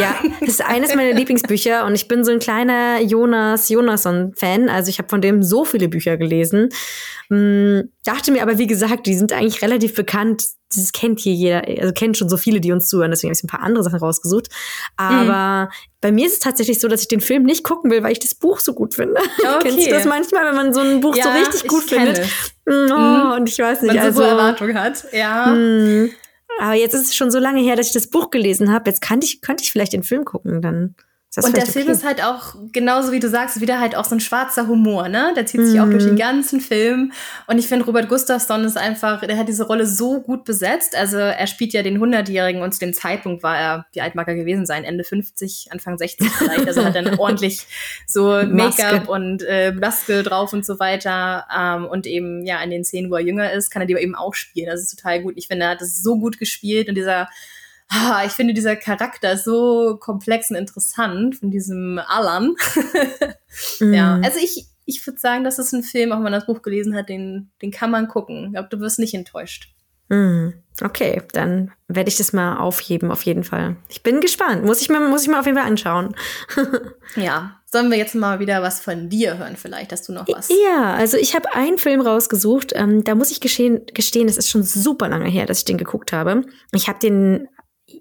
[0.00, 4.68] ja, ist eines meiner Lieblingsbücher und ich bin so ein kleiner Jonas Jonasson-Fan.
[4.68, 6.68] Also ich habe von dem so viele Bücher gelesen.
[7.28, 10.44] Hm, dachte mir aber, wie gesagt, die sind eigentlich relativ bekannt.
[10.74, 13.44] Das kennt hier jeder, also kennt schon so viele, die uns zuhören, deswegen habe ich
[13.44, 14.48] ein paar andere Sachen rausgesucht.
[14.96, 15.74] Aber mhm.
[16.00, 18.20] bei mir ist es tatsächlich so, dass ich den Film nicht gucken will, weil ich
[18.20, 19.20] das Buch so gut finde.
[19.40, 19.70] Okay.
[19.70, 22.20] Kennst du das manchmal, wenn man so ein Buch ja, so richtig gut findet?
[22.66, 23.32] Oh, mhm.
[23.36, 24.20] Und ich weiß nicht, man also.
[24.20, 25.46] so Erwartung hat, ja.
[25.46, 26.10] Mh.
[26.60, 28.88] Aber jetzt ist es schon so lange her, dass ich das Buch gelesen habe.
[28.88, 30.94] Jetzt könnte ich, könnte ich vielleicht den Film gucken, dann
[31.36, 31.92] und der Film okay.
[31.92, 35.32] ist halt auch, genauso wie du sagst, wieder halt auch so ein schwarzer Humor, ne?
[35.36, 35.80] Der zieht sich mhm.
[35.80, 36.18] auch durch den mhm.
[36.18, 37.12] ganzen Film.
[37.46, 40.96] Und ich finde, Robert Gustafsson ist einfach, der hat diese Rolle so gut besetzt.
[40.96, 44.26] Also er spielt ja den 100-Jährigen und zu dem Zeitpunkt war er, wie alt mag
[44.26, 44.82] er gewesen sein?
[44.82, 46.66] Ende 50, Anfang 60 vielleicht.
[46.66, 47.64] Also hat dann ordentlich
[48.08, 51.46] so Make-up und äh, Maske drauf und so weiter.
[51.56, 54.16] Ähm, und eben, ja, in den Szenen, wo er jünger ist, kann er die eben
[54.16, 54.66] auch spielen.
[54.68, 55.34] Das ist total gut.
[55.36, 57.28] Ich finde, er hat das so gut gespielt und dieser
[57.90, 62.54] ah, ich finde dieser Charakter so komplex und interessant von diesem Alan.
[63.80, 63.94] mm.
[63.94, 66.62] Ja, also ich, ich würde sagen, das ist ein Film, auch wenn man das Buch
[66.62, 68.46] gelesen hat, den, den kann man gucken.
[68.46, 69.72] Ich glaube, du wirst nicht enttäuscht.
[70.08, 70.50] Mm.
[70.82, 73.76] Okay, dann werde ich das mal aufheben, auf jeden Fall.
[73.88, 74.64] Ich bin gespannt.
[74.64, 76.14] Muss ich mir, muss ich mir auf jeden Fall anschauen.
[77.16, 77.56] ja.
[77.66, 79.92] Sollen wir jetzt mal wieder was von dir hören, vielleicht?
[79.92, 80.48] Hast du noch was?
[80.48, 82.72] Ja, also ich habe einen Film rausgesucht.
[82.74, 85.78] Ähm, da muss ich gestehen, gestehen, es ist schon super lange her, dass ich den
[85.78, 86.42] geguckt habe.
[86.72, 87.46] Ich habe den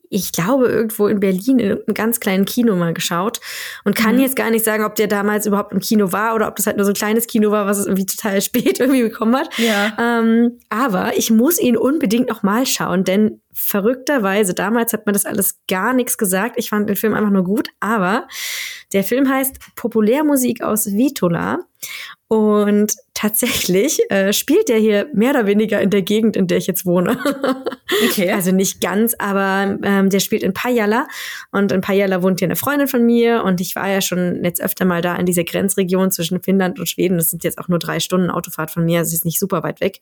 [0.10, 3.40] ich glaube, irgendwo in Berlin in einem ganz kleinen Kino mal geschaut
[3.84, 4.22] und kann mhm.
[4.22, 6.78] jetzt gar nicht sagen, ob der damals überhaupt im Kino war oder ob das halt
[6.78, 9.50] nur so ein kleines Kino war, was es irgendwie total spät irgendwie bekommen hat.
[9.58, 9.96] Ja.
[10.00, 15.26] Ähm, aber ich muss ihn unbedingt noch mal schauen, denn verrückterweise, damals hat man das
[15.26, 16.56] alles gar nichts gesagt.
[16.58, 18.28] Ich fand den Film einfach nur gut, aber
[18.94, 21.60] der Film heißt Populärmusik aus Vitola
[22.30, 26.68] und tatsächlich äh, spielt der hier mehr oder weniger in der Gegend, in der ich
[26.68, 27.20] jetzt wohne.
[28.08, 28.32] Okay.
[28.32, 31.08] also nicht ganz, aber ähm, der spielt in Pajala.
[31.52, 33.44] Und in Pajala wohnt hier eine Freundin von mir.
[33.44, 36.88] Und ich war ja schon jetzt öfter mal da in dieser Grenzregion zwischen Finnland und
[36.88, 37.18] Schweden.
[37.18, 39.00] Das sind jetzt auch nur drei Stunden Autofahrt von mir.
[39.00, 40.00] Das ist nicht super weit weg.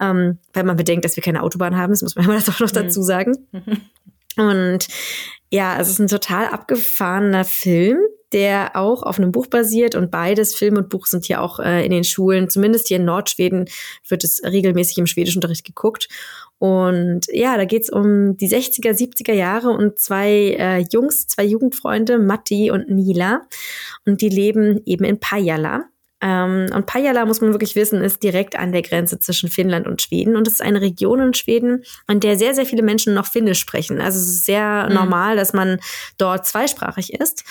[0.00, 1.92] Ähm, weil man bedenkt, dass wir keine Autobahn haben.
[1.92, 3.36] Das muss man immer das auch noch dazu sagen.
[4.36, 4.86] Und
[5.50, 7.98] ja, es ist ein total abgefahrener Film,
[8.32, 11.84] der auch auf einem Buch basiert und beides, Film und Buch, sind hier auch äh,
[11.84, 13.68] in den Schulen, zumindest hier in Nordschweden
[14.08, 16.08] wird es regelmäßig im Schwedischunterricht geguckt.
[16.58, 22.18] Und ja, da geht's um die 60er, 70er Jahre und zwei äh, Jungs, zwei Jugendfreunde,
[22.18, 23.42] Matti und Nila.
[24.06, 25.84] Und die leben eben in Pajala.
[26.26, 30.02] Ähm, und Pajala, muss man wirklich wissen, ist direkt an der Grenze zwischen Finnland und
[30.02, 30.34] Schweden.
[30.34, 33.60] Und es ist eine Region in Schweden, an der sehr, sehr viele Menschen noch Finnisch
[33.60, 34.00] sprechen.
[34.00, 34.94] Also es ist sehr mhm.
[34.94, 35.78] normal, dass man
[36.18, 37.44] dort zweisprachig ist.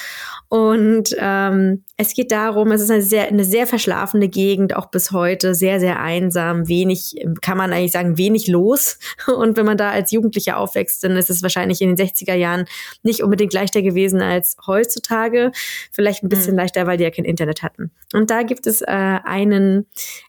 [0.50, 5.12] Und ähm, es geht darum, es ist eine sehr, eine sehr verschlafene Gegend, auch bis
[5.12, 9.00] heute, sehr, sehr einsam, wenig, kann man eigentlich sagen, wenig los.
[9.28, 12.66] Und wenn man da als Jugendlicher aufwächst, dann ist es wahrscheinlich in den 60er Jahren
[13.04, 15.52] nicht unbedingt leichter gewesen als heutzutage.
[15.92, 16.60] Vielleicht ein bisschen mhm.
[16.60, 17.92] leichter, weil die ja kein Internet hatten.
[18.14, 19.86] Und da gibt gibt es äh, einen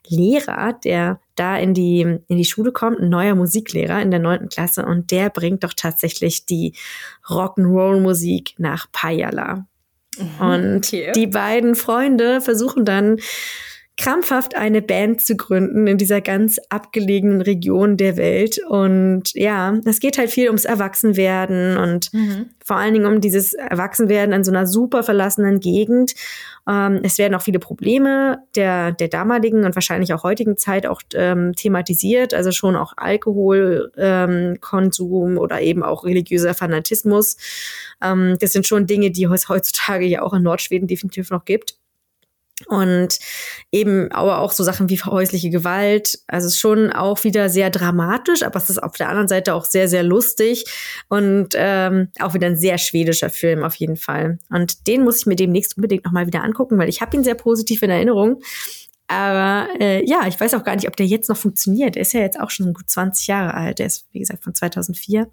[0.07, 4.49] Lehrer, der da in die, in die Schule kommt, ein neuer Musiklehrer in der neunten
[4.49, 6.73] Klasse und der bringt doch tatsächlich die
[7.27, 9.65] Rock'n'Roll-Musik nach Payala.
[10.17, 11.11] Mhm, und okay.
[11.15, 13.17] die beiden Freunde versuchen dann
[13.97, 18.59] krampfhaft eine Band zu gründen in dieser ganz abgelegenen Region der Welt.
[18.69, 22.51] Und ja, es geht halt viel ums Erwachsenwerden und mhm.
[22.63, 26.13] vor allen Dingen um dieses Erwachsenwerden in so einer super verlassenen Gegend.
[26.69, 31.01] Ähm, es werden auch viele Probleme der, der damaligen und wahrscheinlich auch heutigen Zeit auch
[31.15, 37.37] ähm, thematisiert, also schon auch Alkoholkonsum ähm, oder eben auch religiöser Fanatismus.
[38.03, 41.77] Ähm, das sind schon Dinge, die es heutzutage ja auch in Nordschweden definitiv noch gibt.
[42.65, 43.19] Und
[43.71, 46.19] eben aber auch so Sachen wie häusliche Gewalt.
[46.25, 49.53] Also es ist schon auch wieder sehr dramatisch, aber es ist auf der anderen Seite
[49.53, 50.65] auch sehr, sehr lustig
[51.07, 54.39] und ähm, auch wieder ein sehr schwedischer Film auf jeden Fall.
[54.49, 57.35] Und den muss ich mir demnächst unbedingt nochmal wieder angucken, weil ich habe ihn sehr
[57.35, 58.41] positiv in Erinnerung.
[59.07, 61.95] Aber äh, ja, ich weiß auch gar nicht, ob der jetzt noch funktioniert.
[61.95, 63.79] Der ist ja jetzt auch schon gut 20 Jahre alt.
[63.79, 65.31] Der ist, wie gesagt, von 2004.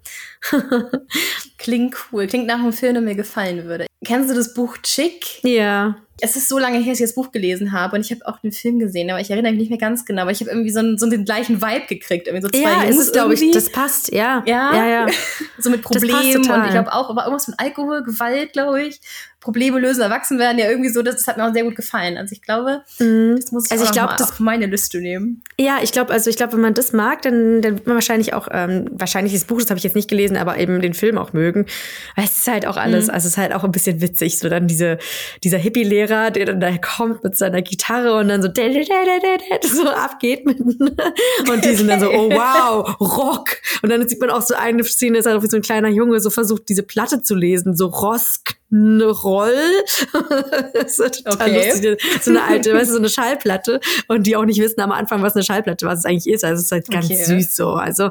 [1.57, 2.27] Klingt cool.
[2.27, 3.87] Klingt nach einem Film, der mir gefallen würde.
[4.05, 5.43] Kennst du das Buch Chick?
[5.43, 5.97] Ja.
[6.21, 8.39] Es ist so lange her, dass ich das Buch gelesen habe und ich habe auch
[8.39, 10.21] den Film gesehen, aber ich erinnere mich nicht mehr ganz genau.
[10.21, 12.27] Aber ich habe irgendwie so, einen, so den gleichen Vibe gekriegt.
[12.27, 13.51] Irgendwie so zwei ja, Jungs ist glaube ich.
[13.51, 14.43] Das passt, ja.
[14.45, 14.87] Ja, ja.
[14.87, 15.07] ja.
[15.57, 19.01] so mit Problemen und ich glaube auch, aber irgendwas mit Alkohol, Gewalt, glaube ich.
[19.45, 22.17] Probleme lösen, erwachsen werden, ja irgendwie so, das, das hat mir auch sehr gut gefallen.
[22.17, 23.35] Also ich glaube, mhm.
[23.35, 25.43] das muss ich, also ich glaub, das, auf meine Liste nehmen.
[25.59, 28.33] Ja, ich glaube, also ich glaube, wenn man das mag, dann, dann wird man wahrscheinlich
[28.33, 31.19] auch, ähm, wahrscheinlich das Buch, das habe ich jetzt nicht gelesen, aber eben den Film
[31.19, 31.67] auch mögen.
[32.15, 33.13] Weil es ist halt auch alles, mhm.
[33.13, 34.97] also es ist halt auch ein bisschen witzig, so dann diese,
[35.43, 40.59] dieser Hippie-Lehrer, der dann da kommt mit seiner Gitarre und dann so, so abgeht mit,
[40.59, 43.57] und die sind dann so, oh wow, Rock.
[43.83, 45.89] Und dann sieht man auch so eine Szene, ist halt auch wie so ein kleiner
[45.89, 48.55] Junge so versucht, diese Platte zu lesen, so Rosk,
[49.23, 49.53] Roll.
[50.73, 51.69] das ist total okay.
[51.69, 52.01] lustig.
[52.21, 53.79] So eine alte, weißt du, so eine Schallplatte.
[54.07, 56.43] Und die auch nicht wissen am Anfang, was eine Schallplatte, was es eigentlich ist.
[56.43, 57.23] Also es ist halt ganz okay.
[57.23, 57.69] süß so.
[57.69, 58.09] Also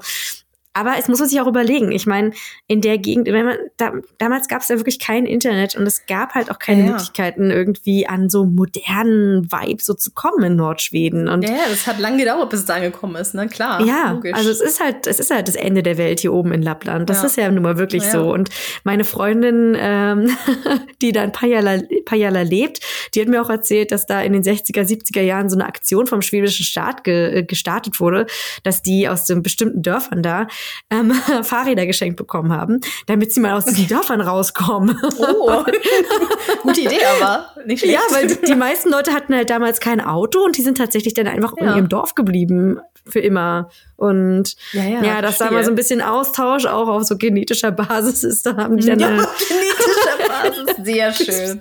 [0.75, 1.93] aber es muss man sich auch überlegen.
[1.93, 2.33] Ich meine,
[2.67, 6.35] in der Gegend, man, da, damals gab es ja wirklich kein Internet und es gab
[6.35, 6.91] halt auch keine ja.
[6.91, 11.29] Möglichkeiten, irgendwie an so modernen Vibe so zu kommen in Nordschweden.
[11.29, 13.47] Und ja, das hat lange gedauert, bis es da angekommen ist, ne?
[13.47, 13.87] Klar.
[13.87, 14.35] Ja, logisch.
[14.35, 17.09] also es ist halt, es ist halt das Ende der Welt hier oben in Lappland.
[17.09, 18.33] Das ist ja nun mal wirklich so.
[18.33, 18.51] Und
[18.83, 20.37] meine Freundin, ähm,
[21.03, 22.81] die da in Pajala, Pajala lebt,
[23.15, 26.09] die hat mir auch erzählt, dass da in den 60er, 70er Jahren so eine Aktion
[26.09, 28.27] vom schwedischen Staat ge äh, gestartet wurde,
[28.65, 30.49] dass die aus den bestimmten Dörfern da
[30.91, 31.13] ähm,
[31.43, 34.99] Fahrräder geschenkt bekommen haben, damit sie mal aus diesen Dörfern rauskommen.
[35.19, 35.65] Oh,
[36.63, 37.95] gute Idee, aber nicht schlecht.
[37.95, 41.27] Ja, weil die meisten Leute hatten halt damals kein Auto und die sind tatsächlich dann
[41.27, 41.71] einfach ja.
[41.71, 43.69] in ihrem Dorf geblieben für immer.
[43.97, 47.71] Und ja, ja, ja dass da mal so ein bisschen Austausch auch auf so genetischer
[47.71, 48.99] Basis ist, da haben die dann.
[48.99, 51.61] Ja, genetischer Basis, sehr schön.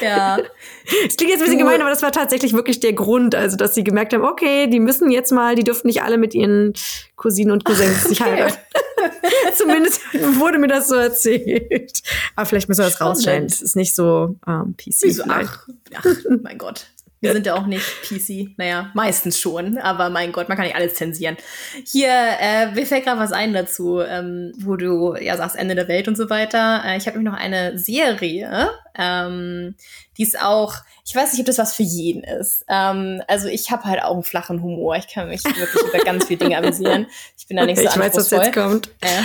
[0.00, 0.38] Ja.
[1.06, 3.74] Es klingt jetzt ein bisschen gemein, aber das war tatsächlich wirklich der Grund, also dass
[3.74, 6.72] sie gemerkt haben, okay, die müssen jetzt mal, die dürfen nicht alle mit ihren
[7.16, 8.58] Cousinen und Cousins sich heiraten.
[9.54, 10.00] Zumindest
[10.38, 12.02] wurde mir das so erzählt.
[12.36, 13.48] Aber vielleicht müssen wir das rausstellen.
[13.48, 15.02] Das ist nicht so ähm, PC.
[15.02, 15.24] Wieso?
[15.28, 16.04] Ach, ach,
[16.42, 16.86] mein Gott.
[17.24, 18.54] Wir sind ja auch nicht PC.
[18.58, 19.78] Naja, meistens schon.
[19.78, 21.38] Aber mein Gott, man kann nicht alles zensieren.
[21.86, 25.88] Hier, äh, mir fällt gerade was ein dazu, ähm, wo du ja sagst, Ende der
[25.88, 26.82] Welt und so weiter.
[26.84, 28.68] Äh, ich habe nämlich noch eine Serie,
[28.98, 29.74] ähm,
[30.16, 30.74] die ist auch,
[31.06, 32.64] ich weiß nicht, ob das was für jeden ist.
[32.68, 34.96] Ähm, also ich habe halt auch einen flachen Humor.
[34.96, 37.06] Ich kann mich wirklich über ganz viele Dinge amüsieren.
[37.36, 38.90] Ich bin da nicht so Ich weiß, was jetzt kommt.
[39.00, 39.22] Äh.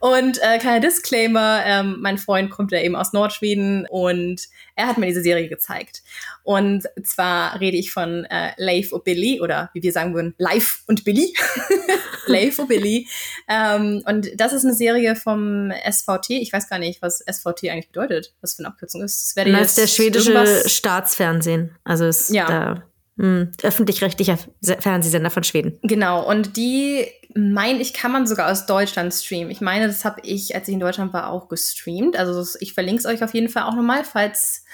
[0.00, 4.98] und äh, kleiner Disclaimer, ähm, mein Freund kommt ja eben aus Nordschweden und er hat
[4.98, 6.02] mir diese Serie gezeigt.
[6.44, 10.80] Und zwar rede ich von äh, Leif und Billy oder wie wir sagen würden, Life
[10.86, 11.34] und Billy.
[12.26, 13.08] Leif und Billy.
[13.48, 16.30] Ähm, und das ist eine Serie vom SVT.
[16.30, 19.34] Ich weiß gar nicht, was SVT eigentlich bedeutet, was für eine Abkürzung ist.
[19.36, 21.74] Das, das ist der schwedische Staatsfernsehen.
[21.82, 22.46] Also ist ja.
[22.46, 22.82] da
[23.18, 24.38] hm, öffentlich-rechtlicher
[24.80, 25.78] Fernsehsender von Schweden.
[25.82, 29.50] Genau, und die meine ich, kann man sogar aus Deutschland streamen.
[29.50, 32.16] Ich meine, das habe ich, als ich in Deutschland war, auch gestreamt.
[32.16, 34.64] Also ich verlinke es euch auf jeden Fall auch nochmal, falls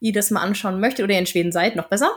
[0.00, 2.10] ihr das mal anschauen möchtet oder ihr in Schweden seid, noch besser.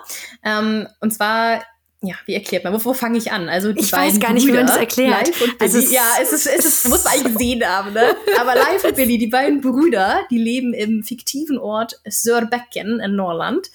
[0.44, 1.62] Ähm, und zwar
[2.04, 2.74] ja, wie erklärt man?
[2.74, 3.48] Wo, wo fange ich an?
[3.48, 5.32] Also die ich weiß gar nicht, Brüder, wie man das erklärt.
[5.60, 8.16] also es ja, es ist, es ist, muss man eigentlich gesehen haben, ne?
[8.40, 13.70] Aber Live und Billy, die beiden Brüder, die leben im fiktiven Ort Sörbecken in Norrland.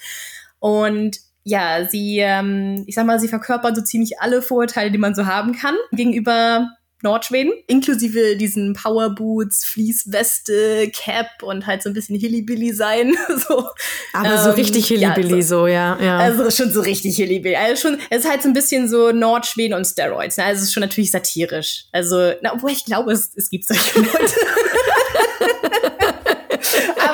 [0.59, 5.15] Und ja, sie, ähm, ich sag mal, sie verkörpern so ziemlich alle Vorurteile, die man
[5.15, 6.69] so haben kann gegenüber
[7.03, 13.15] Nordschweden, inklusive diesen Powerboots, Fließweste, Cap und halt so ein bisschen Hillybilly sein.
[13.49, 13.65] so.
[14.13, 16.19] Aber ähm, so richtig Hillybilly, ja, so, so, ja, ja.
[16.19, 17.55] Also schon so richtig Hillybilly.
[17.55, 20.39] Also schon, es ist halt so ein bisschen so Nordschweden und Steroids.
[20.39, 20.45] Ne?
[20.45, 21.85] Also es ist schon natürlich satirisch.
[21.93, 24.11] Also, na, obwohl ich glaube, es, es gibt solche Leute.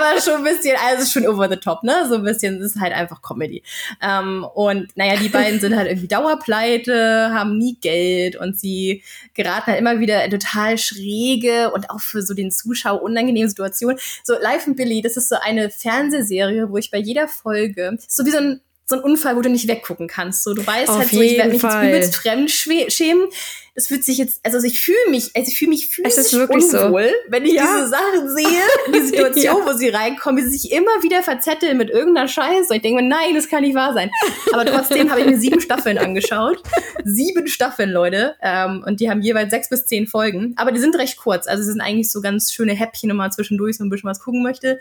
[0.03, 2.07] aber schon ein bisschen, also schon over the top, ne?
[2.09, 3.63] So ein bisschen, es ist halt einfach Comedy.
[4.03, 9.03] Ähm, und naja, die beiden sind halt irgendwie Dauerpleite, haben nie Geld und sie
[9.35, 13.99] geraten halt immer wieder in total schräge und auch für so den Zuschauer unangenehme Situationen.
[14.25, 18.27] So, Life and Billy, das ist so eine Fernsehserie, wo ich bei jeder Folge, so
[18.27, 20.45] wie so ein so ein Unfall, wo du nicht weggucken kannst.
[20.45, 23.29] So, du weißt Auf halt so, ich werde mich jetzt übelst fremd schämen
[23.75, 27.31] das fühlt sich jetzt, also ich fühle mich, also ich fühle mich physisch unwohl, so.
[27.31, 27.63] wenn ich ja.
[27.63, 28.63] diese Sachen sehe,
[28.95, 29.67] die Situation, ja.
[29.67, 32.69] wo sie reinkommen, wie sie sich immer wieder verzetteln mit irgendeiner Scheiße.
[32.69, 34.11] Und ich denke mir, nein, das kann nicht wahr sein.
[34.53, 36.63] Aber trotzdem habe ich mir sieben Staffeln angeschaut.
[37.05, 38.35] Sieben Staffeln, Leute.
[38.43, 40.53] Ähm, und die haben jeweils sechs bis zehn Folgen.
[40.57, 41.47] Aber die sind recht kurz.
[41.47, 44.21] Also sie sind eigentlich so ganz schöne Häppchen, wenn man zwischendurch so ein bisschen was
[44.21, 44.81] gucken möchte.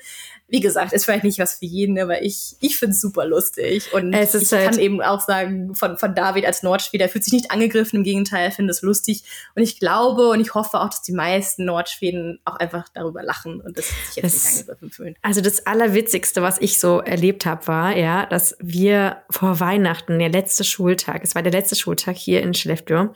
[0.50, 3.94] Wie gesagt, ist vielleicht nicht was für jeden, aber ich, ich finde es super lustig.
[3.94, 7.52] Und ich halt kann eben auch sagen, von, von David als Nordspieler fühlt sich nicht
[7.52, 9.24] angegriffen, im Gegenteil, finde es lustig.
[9.56, 13.62] Und ich glaube und ich hoffe auch, dass die meisten Nordschweden auch einfach darüber lachen
[13.62, 15.16] und das sich jetzt das, nicht angegriffen fühlen.
[15.22, 20.30] Also das Allerwitzigste, was ich so erlebt habe, war ja, dass wir vor Weihnachten, der
[20.30, 23.10] letzte Schultag, es war der letzte Schultag hier in Skellefteå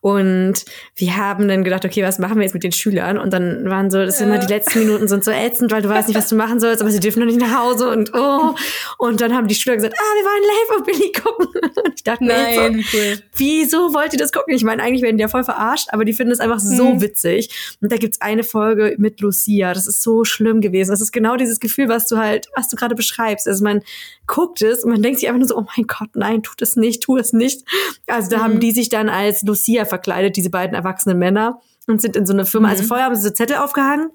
[0.00, 0.64] und
[0.96, 3.18] wir haben dann gedacht, okay, was machen wir jetzt mit den Schülern?
[3.18, 5.88] Und dann waren so, das sind immer die letzten Minuten sind so ätzend, weil du
[5.88, 8.54] weißt nicht, was du machen sollst, aber sie dürfen noch nicht nach Hause und oh.
[8.98, 11.46] Und dann haben die Schüler gesagt, ah, wir wollen Live auf Billy gucken.
[11.84, 13.18] Und ich dachte, Nein, so, cool.
[13.36, 14.54] wieso wollt ihr das gucken?
[14.54, 17.00] Ich meine, eigentlich werden die ja voll verarscht, aber die finden es einfach so mhm.
[17.00, 17.76] witzig.
[17.80, 20.90] Und da gibt's eine Folge mit Lucia, das ist so schlimm gewesen.
[20.90, 23.48] Das ist genau dieses Gefühl, was du halt, was du gerade beschreibst.
[23.48, 23.82] Also man
[24.26, 26.76] guckt es und man denkt sich einfach nur so, oh mein Gott, nein, tut es
[26.76, 27.64] nicht, tu es nicht.
[28.06, 28.42] Also da mhm.
[28.42, 32.32] haben die sich dann als Lucia verkleidet, diese beiden erwachsenen Männer und sind in so
[32.32, 32.68] eine Firma.
[32.68, 32.84] Also mhm.
[32.84, 34.10] Also vorher haben sie so Zettel aufgehangen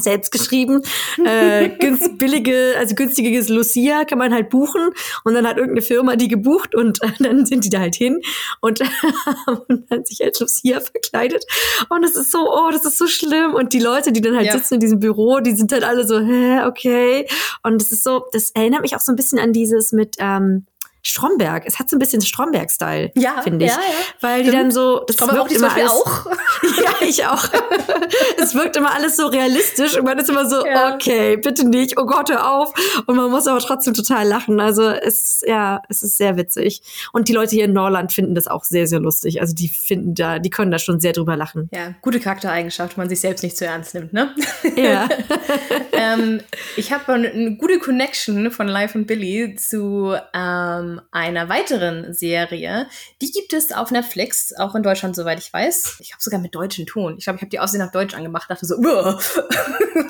[0.00, 0.82] selbst geschrieben.
[1.24, 4.90] Äh, günst, billige, also günstiges Lucia kann man halt buchen
[5.24, 8.20] und dann hat irgendeine Firma die gebucht und äh, dann sind die da halt hin
[8.60, 8.80] und
[9.46, 11.44] haben dann sich als Lucia verkleidet.
[11.88, 13.54] Und das ist so, oh, das ist so schlimm.
[13.54, 14.52] Und die Leute, die dann halt ja.
[14.52, 17.26] sitzen in diesem Büro, die sind halt alle so, hä, okay.
[17.62, 20.66] Und das ist so, das erinnert mich auch so ein bisschen an dieses mit, ähm,
[21.06, 21.62] Stromberg.
[21.66, 23.70] Es hat so ein bisschen Stromberg-Style, ja, finde ich.
[23.70, 24.04] Ja, ja.
[24.20, 26.26] Weil die dann so, das Stromberg wirkt immer alles, auch.
[26.82, 27.44] ja, ich auch.
[28.38, 30.94] es wirkt immer alles so realistisch und man ist immer so, ja.
[30.94, 32.74] okay, bitte nicht, oh Gott, hör auf.
[33.06, 34.58] Und man muss aber trotzdem total lachen.
[34.58, 36.82] Also es, ja, es ist sehr witzig.
[37.12, 39.40] Und die Leute hier in Norland finden das auch sehr, sehr lustig.
[39.40, 41.68] Also die finden da, die können da schon sehr drüber lachen.
[41.72, 44.34] Ja, gute Charaktereigenschaft, wenn man sich selbst nicht zu ernst nimmt, ne?
[44.74, 45.08] Ja.
[45.92, 46.40] ähm,
[46.76, 52.86] ich habe eine gute Connection von Life und Billy zu ähm, einer weiteren Serie.
[53.22, 55.98] Die gibt es auf Netflix, auch in Deutschland, soweit ich weiß.
[56.00, 57.16] Ich habe sogar mit deutschen Ton.
[57.18, 58.76] Ich glaube, ich habe die Aussehen nach Deutsch angemacht, dachte so,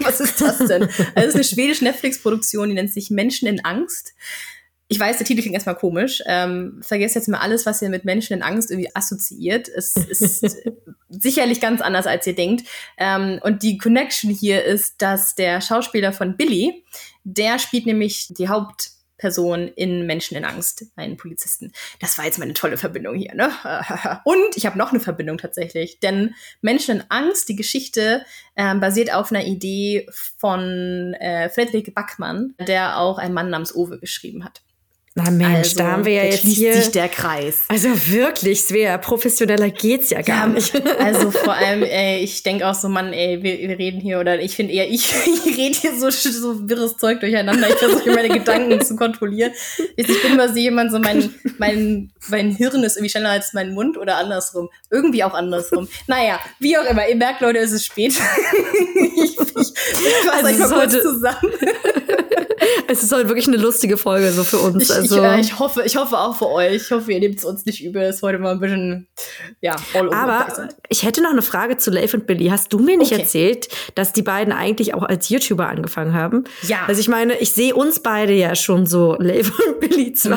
[0.02, 0.82] was ist das denn?
[0.82, 4.14] Also, es ist eine schwedische Netflix-Produktion, die nennt sich Menschen in Angst.
[4.88, 6.22] Ich weiß, der Titel klingt erstmal komisch.
[6.26, 9.68] Ähm, vergesst jetzt mal alles, was ihr mit Menschen in Angst irgendwie assoziiert.
[9.68, 10.56] Es ist
[11.08, 12.68] sicherlich ganz anders, als ihr denkt.
[12.96, 16.84] Ähm, und die Connection hier ist, dass der Schauspieler von Billy,
[17.24, 21.72] der spielt nämlich die Haupt Person in Menschen in Angst, einen Polizisten.
[22.00, 23.50] Das war jetzt meine tolle Verbindung hier, ne?
[24.24, 29.12] Und ich habe noch eine Verbindung tatsächlich, denn Menschen in Angst, die Geschichte äh, basiert
[29.12, 30.06] auf einer Idee
[30.38, 34.62] von äh, Friedrich Backmann, der auch einen Mann namens Owe geschrieben hat.
[35.18, 37.64] Na Mensch, also, da haben wir ja jetzt hier sich der Kreis.
[37.68, 40.74] Also wirklich, Svea, professioneller geht's ja gar ja, nicht.
[40.98, 44.38] Also vor allem, ey, ich denke auch so, Mann, ey, wir, wir reden hier oder
[44.38, 47.66] ich finde eher, ich, ich rede hier so, so wirres Zeug durcheinander.
[47.66, 49.52] Ich versuche meine Gedanken zu kontrollieren.
[49.96, 53.72] Ich bin immer so jemand, so mein, mein, mein Hirn ist irgendwie schneller als mein
[53.72, 54.68] Mund oder andersrum.
[54.90, 55.88] Irgendwie auch andersrum.
[56.08, 57.08] Naja, wie auch immer.
[57.08, 58.12] Ihr merkt, Leute, es ist spät.
[58.12, 61.52] ich, ich, ich fasse also euch mal kurz zusammen.
[62.88, 64.84] Es ist halt wirklich eine lustige Folge so für uns.
[64.84, 65.16] Ich, also.
[65.16, 66.76] ich, äh, ich hoffe, ich hoffe auch für euch.
[66.76, 68.02] Ich hoffe, ihr nehmt es uns nicht übel.
[68.02, 69.08] Es ist heute mal ein bisschen,
[69.60, 72.48] ja, all over Aber ich hätte noch eine Frage zu Leif und Billy.
[72.48, 73.22] Hast du mir nicht okay.
[73.22, 76.44] erzählt, dass die beiden eigentlich auch als YouTuber angefangen haben?
[76.62, 76.84] Ja.
[76.86, 80.30] Also ich meine, ich sehe uns beide ja schon so Leif und Billy 2.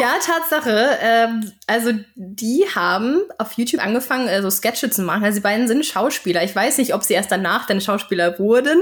[0.00, 0.98] ja, Tatsache.
[1.00, 5.24] Ähm, also die haben auf YouTube angefangen, äh, so Sketche zu machen.
[5.24, 6.42] Also die beiden sind Schauspieler.
[6.42, 8.80] Ich weiß nicht, ob sie erst danach dann Schauspieler wurden.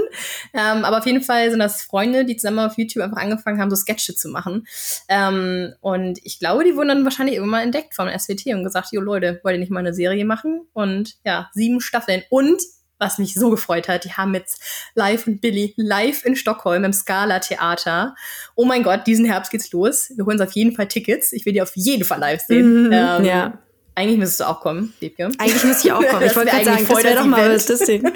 [0.54, 3.70] Ähm, aber auf jeden Fall sind das Freunde, die zusammen auf YouTube einfach angefangen haben,
[3.70, 4.66] so Sketche zu machen.
[5.08, 9.00] Ähm, und ich glaube, die wurden dann wahrscheinlich immer entdeckt vom SWT und gesagt, jo
[9.00, 10.66] Leute, wollt ihr nicht mal eine Serie machen?
[10.72, 12.22] Und ja, sieben Staffeln.
[12.30, 12.60] Und
[13.00, 14.04] was mich so gefreut hat.
[14.04, 14.62] Die haben jetzt
[14.94, 18.14] Live und Billy live in Stockholm im Scala Theater.
[18.54, 20.12] Oh mein Gott, diesen Herbst geht's los.
[20.14, 21.32] Wir holen uns auf jeden Fall Tickets.
[21.32, 22.88] Ich will die auf jeden Fall live sehen.
[22.88, 23.58] Mhm, ähm, ja.
[23.94, 25.30] Eigentlich müsstest du auch kommen, Liebke.
[25.38, 26.26] Eigentlich müsste ich auch kommen.
[26.26, 28.02] Ich wollte gerade sagen, das wäre doch mal was, das Ding.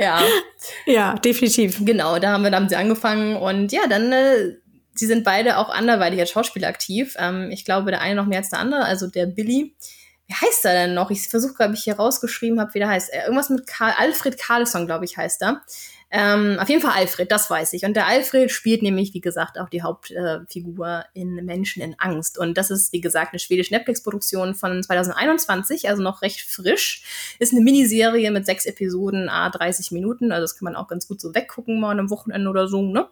[0.00, 0.20] ja.
[0.86, 1.84] Ja, definitiv.
[1.84, 4.56] Genau, da haben wir, da haben sie angefangen und ja, dann äh,
[4.94, 7.16] sie sind beide auch anderweitig als Schauspieler aktiv.
[7.18, 9.74] Ähm, ich glaube, der eine noch mehr als der andere, also der Billy
[10.26, 11.10] wie heißt er denn noch?
[11.10, 13.12] Ich versuche, glaube ich, hier rausgeschrieben habe, wie der heißt.
[13.12, 15.62] Äh, irgendwas mit Karl, Alfred Karlsson, glaube ich, heißt er.
[16.16, 17.84] Ähm, auf jeden Fall Alfred, das weiß ich.
[17.84, 22.38] Und der Alfred spielt nämlich, wie gesagt, auch die Hauptfigur äh, in Menschen in Angst.
[22.38, 27.02] Und das ist, wie gesagt, eine schwedische Netflix-Produktion von 2021, also noch recht frisch.
[27.40, 30.30] Ist eine Miniserie mit sechs Episoden, a 30 Minuten.
[30.30, 32.80] Also das kann man auch ganz gut so weggucken, mal einem Wochenende oder so.
[32.82, 33.08] Ne?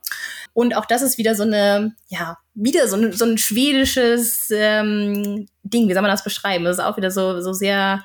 [0.52, 5.48] Und auch das ist wieder so eine, ja, wieder so ein, so ein schwedisches ähm,
[5.64, 5.88] Ding.
[5.88, 6.64] Wie soll man das beschreiben?
[6.66, 8.04] Das ist auch wieder so, so sehr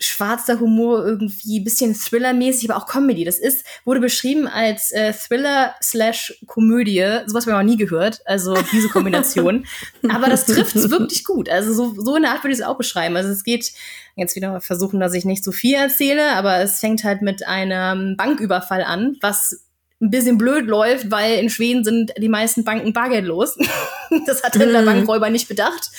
[0.00, 3.24] schwarzer Humor irgendwie, bisschen Thriller-mäßig, aber auch Comedy.
[3.24, 7.04] Das ist, wurde beschrieben als äh, Thriller slash Komödie.
[7.26, 8.20] Sowas haben wir noch nie gehört.
[8.24, 9.66] Also diese Kombination.
[10.08, 11.48] aber das trifft es wirklich gut.
[11.48, 13.16] Also so, so in der Art würde ich es auch beschreiben.
[13.16, 13.72] Also es geht,
[14.16, 18.16] jetzt wieder versuchen, dass ich nicht zu viel erzähle, aber es fängt halt mit einem
[18.16, 19.66] Banküberfall an, was
[20.00, 23.58] ein bisschen blöd läuft, weil in Schweden sind die meisten Banken bargeldlos.
[24.26, 24.86] das hat der mhm.
[24.86, 25.90] Bankräuber nicht bedacht.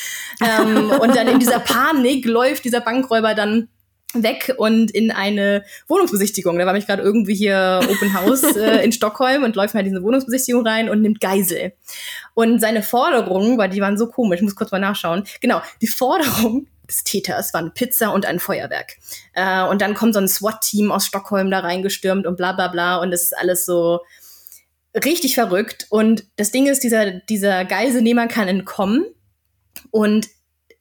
[0.41, 3.69] Ähm, und dann in dieser Panik läuft dieser Bankräuber dann
[4.13, 6.57] weg und in eine Wohnungsbesichtigung.
[6.57, 9.87] Da war mich gerade irgendwie hier Open House äh, in Stockholm und läuft mal in
[9.87, 11.73] diese Wohnungsbesichtigung rein und nimmt Geisel.
[12.33, 15.23] Und seine Forderung, weil die waren so komisch, ich muss kurz mal nachschauen.
[15.39, 18.97] Genau, die Forderung des Täters waren Pizza und ein Feuerwerk.
[19.33, 22.97] Äh, und dann kommt so ein SWAT-Team aus Stockholm da reingestürmt und bla bla bla
[22.97, 24.01] und es ist alles so
[25.05, 25.87] richtig verrückt.
[25.89, 29.05] Und das Ding ist, dieser, dieser Geiselnehmer kann entkommen
[29.89, 30.27] und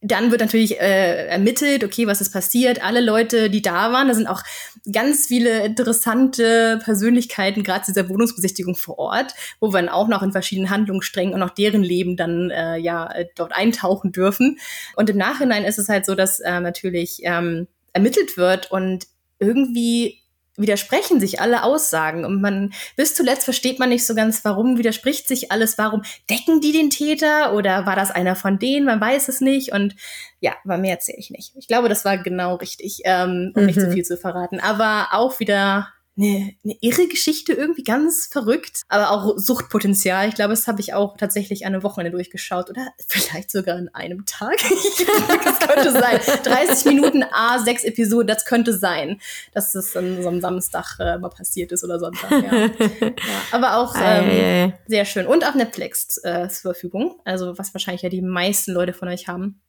[0.02, 2.82] dann wird natürlich äh, ermittelt, okay, was ist passiert?
[2.82, 4.42] Alle Leute, die da waren, da sind auch
[4.90, 10.22] ganz viele interessante Persönlichkeiten, gerade zu dieser Wohnungsbesichtigung vor Ort, wo wir dann auch noch
[10.22, 14.58] in verschiedenen Handlungssträngen und auch deren Leben dann äh, ja dort eintauchen dürfen.
[14.96, 19.06] Und im Nachhinein ist es halt so, dass äh, natürlich ähm, ermittelt wird und
[19.38, 20.19] irgendwie
[20.60, 25.28] widersprechen sich alle Aussagen und man bis zuletzt versteht man nicht so ganz, warum widerspricht
[25.28, 29.28] sich alles, warum decken die den Täter oder war das einer von denen, man weiß
[29.28, 29.94] es nicht und
[30.40, 31.52] ja, aber mehr erzähle ich nicht.
[31.56, 33.66] Ich glaube, das war genau richtig, ähm, um mhm.
[33.66, 35.88] nicht zu viel zu verraten, aber auch wieder
[36.20, 40.28] eine, eine irre Geschichte, irgendwie ganz verrückt, aber auch Suchtpotenzial.
[40.28, 44.26] Ich glaube, das habe ich auch tatsächlich eine Wochenende durchgeschaut oder vielleicht sogar in einem
[44.26, 44.56] Tag.
[44.58, 46.20] das könnte sein.
[46.44, 49.20] 30 Minuten A, sechs Episoden, das könnte sein,
[49.52, 52.30] dass das an so einem Samstag äh, mal passiert ist oder Sonntag.
[52.30, 52.66] Ja.
[53.00, 53.12] ja
[53.52, 55.26] aber auch ähm, sehr schön.
[55.26, 57.20] Und auf Netflix äh, zur Verfügung.
[57.24, 59.60] Also, was wahrscheinlich ja die meisten Leute von euch haben.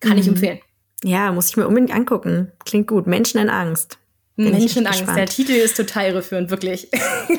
[0.00, 0.18] Kann mhm.
[0.18, 0.60] ich empfehlen.
[1.04, 2.52] Ja, muss ich mir unbedingt angucken.
[2.64, 3.06] Klingt gut.
[3.06, 3.98] Menschen in Angst.
[4.36, 5.04] Menschenangst.
[5.14, 6.88] Der Titel ist total irreführend, wirklich.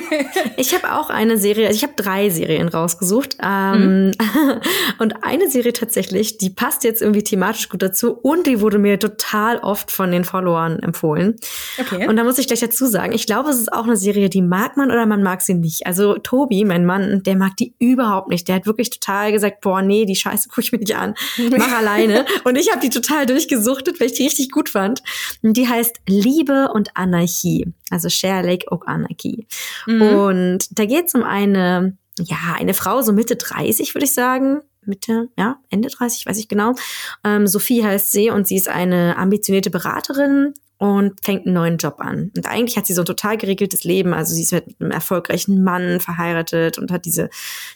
[0.57, 3.37] ich habe auch eine Serie, also ich habe drei Serien rausgesucht.
[3.41, 4.11] Ähm, mhm.
[4.99, 8.99] und eine Serie tatsächlich, die passt jetzt irgendwie thematisch gut dazu und die wurde mir
[8.99, 11.35] total oft von den Followern empfohlen.
[11.79, 12.07] Okay.
[12.07, 14.43] Und da muss ich gleich dazu sagen, ich glaube, es ist auch eine Serie, die
[14.43, 15.87] mag man oder man mag sie nicht.
[15.87, 18.47] Also Tobi, mein Mann, der mag die überhaupt nicht.
[18.47, 21.15] Der hat wirklich total gesagt, boah, nee, die Scheiße gucke ich mir nicht an.
[21.57, 22.25] Mach alleine.
[22.43, 25.01] Und ich habe die total durchgesuchtet, weil ich die richtig gut fand.
[25.41, 29.47] Und die heißt Liebe und Anarchie, also Share Lake Oak Anarchie.
[29.88, 30.01] Mhm.
[30.01, 34.61] Und da geht es um eine, ja, eine Frau, so Mitte 30, würde ich sagen.
[34.86, 36.75] Mitte, ja, Ende 30, weiß ich genau.
[37.23, 41.95] Ähm, Sophie heißt sie und sie ist eine ambitionierte Beraterin und fängt einen neuen Job
[41.99, 42.31] an.
[42.36, 44.13] Und eigentlich hat sie so ein total geregeltes Leben.
[44.13, 47.29] Also sie ist mit einem erfolgreichen Mann verheiratet und hat diese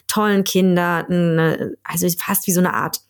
[0.06, 3.00] tollen Kinder, eine, also fast wie so eine Art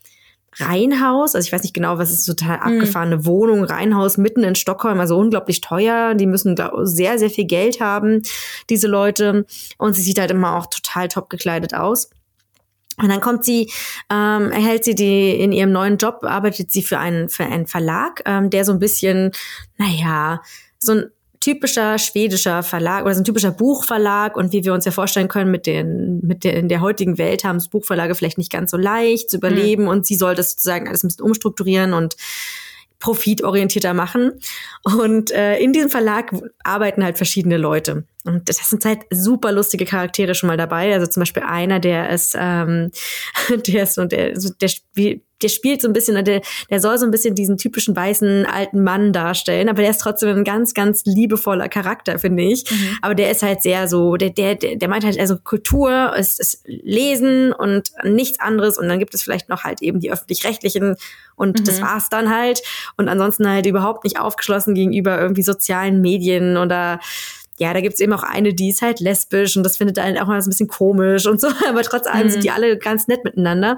[0.59, 2.63] Reihenhaus, also ich weiß nicht genau, was ist, total mhm.
[2.63, 3.27] abgefahrene mhm.
[3.27, 6.15] Wohnung, Reihenhaus mitten in Stockholm, also unglaublich teuer.
[6.15, 8.23] Die müssen sehr, sehr viel Geld haben,
[8.71, 9.47] diese Leute.
[9.79, 12.11] Und sie sieht halt immer auch total top gekleidet aus.
[13.01, 13.71] Und dann kommt sie,
[14.11, 18.23] ähm, erhält sie die in ihrem neuen Job, arbeitet sie für einen, für einen Verlag,
[18.27, 19.31] ähm, der so ein bisschen,
[19.77, 20.43] naja,
[20.81, 21.05] so ein
[21.41, 25.51] typischer schwedischer Verlag oder so ein typischer Buchverlag und wie wir uns ja vorstellen können,
[25.51, 28.77] mit den, mit der, in der heutigen Welt haben es Buchverlage vielleicht nicht ganz so
[28.77, 29.89] leicht zu überleben mhm.
[29.89, 32.17] und sie soll das sozusagen alles ein bisschen umstrukturieren und
[33.01, 34.33] profitorientierter machen.
[34.83, 36.33] Und äh, in diesem Verlag
[36.65, 38.05] arbeiten halt verschiedene Leute.
[38.29, 40.93] Und das sind halt super lustige Charaktere schon mal dabei.
[40.93, 42.91] Also zum Beispiel einer, der ist, ähm,
[43.67, 47.05] der ist und der, der spielt der spielt so ein bisschen, der, der soll so
[47.05, 51.05] ein bisschen diesen typischen weißen alten Mann darstellen, aber der ist trotzdem ein ganz, ganz
[51.05, 52.69] liebevoller Charakter, finde ich.
[52.71, 52.99] Mhm.
[53.03, 56.63] Aber der ist halt sehr so, der, der, der meint halt, also Kultur ist, ist
[56.67, 60.97] Lesen und nichts anderes und dann gibt es vielleicht noch halt eben die öffentlich-rechtlichen
[61.37, 61.65] und mhm.
[61.65, 62.63] das war's dann halt.
[62.97, 67.01] Und ansonsten halt überhaupt nicht aufgeschlossen gegenüber irgendwie sozialen Medien oder
[67.59, 70.27] ja, da gibt's eben auch eine, die ist halt lesbisch und das findet halt auch
[70.27, 72.31] mal so ein bisschen komisch und so, aber trotz allem mhm.
[72.31, 73.77] sind die alle ganz nett miteinander.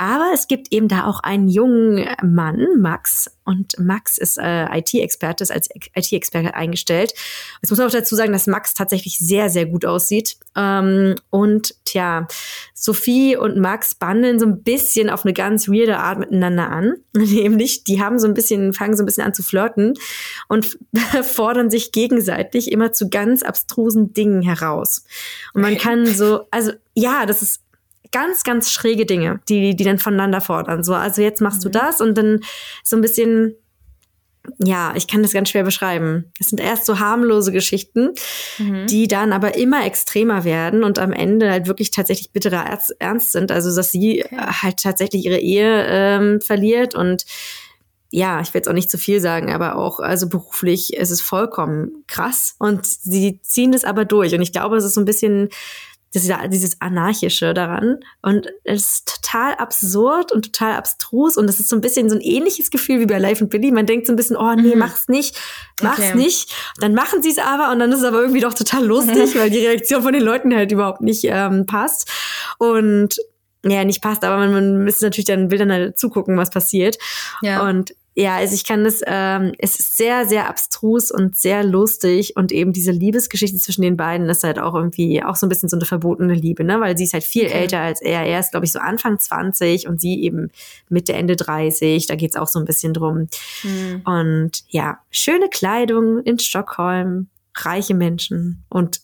[0.00, 5.42] Aber es gibt eben da auch einen jungen Mann, Max, und Max ist äh, IT-Experte,
[5.42, 7.12] ist als IT-Experte eingestellt.
[7.60, 10.38] Jetzt muss man auch dazu sagen, dass Max tatsächlich sehr, sehr gut aussieht.
[10.56, 12.28] Ähm, und tja,
[12.72, 16.94] Sophie und Max bandeln so ein bisschen auf eine ganz weirde Art miteinander an.
[17.12, 19.98] Nämlich, die haben so ein bisschen, fangen so ein bisschen an zu flirten
[20.48, 20.78] und
[21.22, 25.04] fordern sich gegenseitig immer zu ganz abstrusen Dingen heraus.
[25.52, 27.60] Und man kann so, also ja, das ist
[28.12, 30.82] ganz, ganz schräge Dinge, die, die dann voneinander fordern.
[30.84, 31.62] So, also jetzt machst mhm.
[31.64, 32.40] du das und dann
[32.82, 33.54] so ein bisschen,
[34.58, 36.32] ja, ich kann das ganz schwer beschreiben.
[36.40, 38.10] Es sind erst so harmlose Geschichten,
[38.58, 38.86] mhm.
[38.86, 42.64] die dann aber immer extremer werden und am Ende halt wirklich tatsächlich bitterer
[42.98, 43.52] Ernst sind.
[43.52, 44.36] Also, dass sie okay.
[44.62, 47.24] halt tatsächlich ihre Ehe ähm, verliert und
[48.12, 51.20] ja, ich will jetzt auch nicht zu viel sagen, aber auch, also beruflich ist es
[51.20, 55.04] vollkommen krass und sie ziehen das aber durch und ich glaube, es ist so ein
[55.04, 55.48] bisschen
[56.12, 57.98] das ist ja dieses Anarchische daran.
[58.20, 61.36] Und es ist total absurd und total abstrus.
[61.36, 63.70] Und es ist so ein bisschen so ein ähnliches Gefühl wie bei Life and Billy.
[63.70, 64.78] Man denkt so ein bisschen, oh nee, mhm.
[64.80, 65.40] mach's nicht,
[65.82, 66.16] mach's okay.
[66.16, 66.52] nicht.
[66.80, 69.50] Dann machen sie es aber und dann ist es aber irgendwie doch total lustig, weil
[69.50, 72.10] die Reaktion von den Leuten halt überhaupt nicht ähm, passt.
[72.58, 73.16] Und
[73.64, 76.98] ja, nicht passt, aber man, man müsste natürlich dann will dann halt zugucken, was passiert.
[77.42, 77.68] Ja.
[77.68, 82.36] Und ja, also ich kann das, ähm, es ist sehr, sehr abstrus und sehr lustig
[82.36, 85.68] und eben diese Liebesgeschichte zwischen den beiden ist halt auch irgendwie auch so ein bisschen
[85.68, 86.80] so eine verbotene Liebe, ne?
[86.80, 87.60] Weil sie ist halt viel okay.
[87.60, 88.26] älter als er.
[88.26, 90.50] Er ist, glaube ich, so Anfang 20 und sie eben
[90.88, 92.06] Mitte, Ende 30.
[92.08, 93.28] Da geht's auch so ein bisschen drum.
[93.62, 94.02] Mhm.
[94.04, 97.28] Und ja, schöne Kleidung in Stockholm,
[97.66, 99.00] reiche Menschen und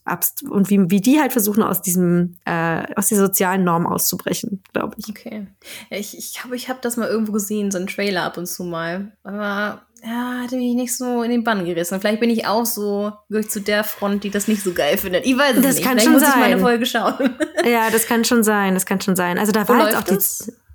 [0.48, 4.94] und wie, wie die halt versuchen aus diesem äh, aus dieser sozialen Norm auszubrechen, glaube
[4.98, 5.08] ich.
[5.08, 5.46] Okay,
[5.90, 8.64] ich ich habe ich habe das mal irgendwo gesehen, so ein Trailer ab und zu
[8.64, 12.00] mal, aber ja, hatte mich nicht so in den Bann gerissen.
[12.00, 15.26] Vielleicht bin ich auch so gehöre zu der Front, die das nicht so geil findet.
[15.26, 15.84] Ich weiß es das nicht.
[15.84, 16.32] Kann Vielleicht schon muss sein.
[16.34, 17.36] ich meine Folge schauen.
[17.64, 19.38] Ja, das kann schon sein, das kann schon sein.
[19.38, 20.18] Also da war jetzt auch die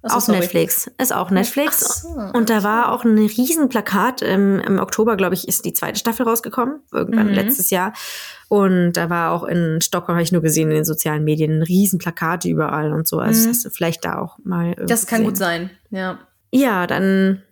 [0.03, 0.39] Achso, auf sorry.
[0.39, 0.89] Netflix.
[0.99, 2.01] Ist auch Netflix.
[2.01, 4.21] So, Und da war auch ein riesen Plakat.
[4.21, 6.79] Im, Im Oktober, glaube ich, ist die zweite Staffel rausgekommen.
[6.91, 7.33] Irgendwann Mhm.
[7.33, 7.93] letztes Jahr.
[8.49, 11.63] Und da war auch in Stockholm, habe ich nur gesehen, in den sozialen Medien, ein
[11.63, 13.19] riesen Plakate überall und so.
[13.19, 13.47] Also Mhm.
[13.47, 15.25] das hast du vielleicht da auch mal Das kann gesehen.
[15.29, 15.69] gut sein.
[15.91, 16.17] Ja.
[16.51, 17.43] Ja, dann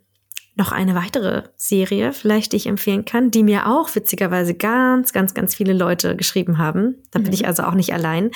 [0.56, 5.34] noch eine weitere Serie, vielleicht die ich empfehlen kann, die mir auch witzigerweise ganz, ganz,
[5.34, 6.95] ganz viele Leute geschrieben haben.
[7.12, 7.34] Da bin Mhm.
[7.34, 8.32] ich also auch nicht allein.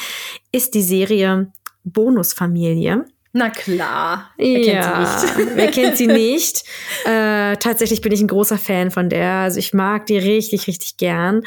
[0.53, 1.51] Ist die Serie
[1.84, 3.05] Bonusfamilie.
[3.36, 4.29] Na klar.
[4.38, 4.95] Wer kennt sie
[5.36, 5.49] nicht?
[5.55, 6.63] wer kennt sie nicht?
[7.05, 9.31] Äh, tatsächlich bin ich ein großer Fan von der.
[9.31, 11.41] Also ich mag die richtig, richtig gern.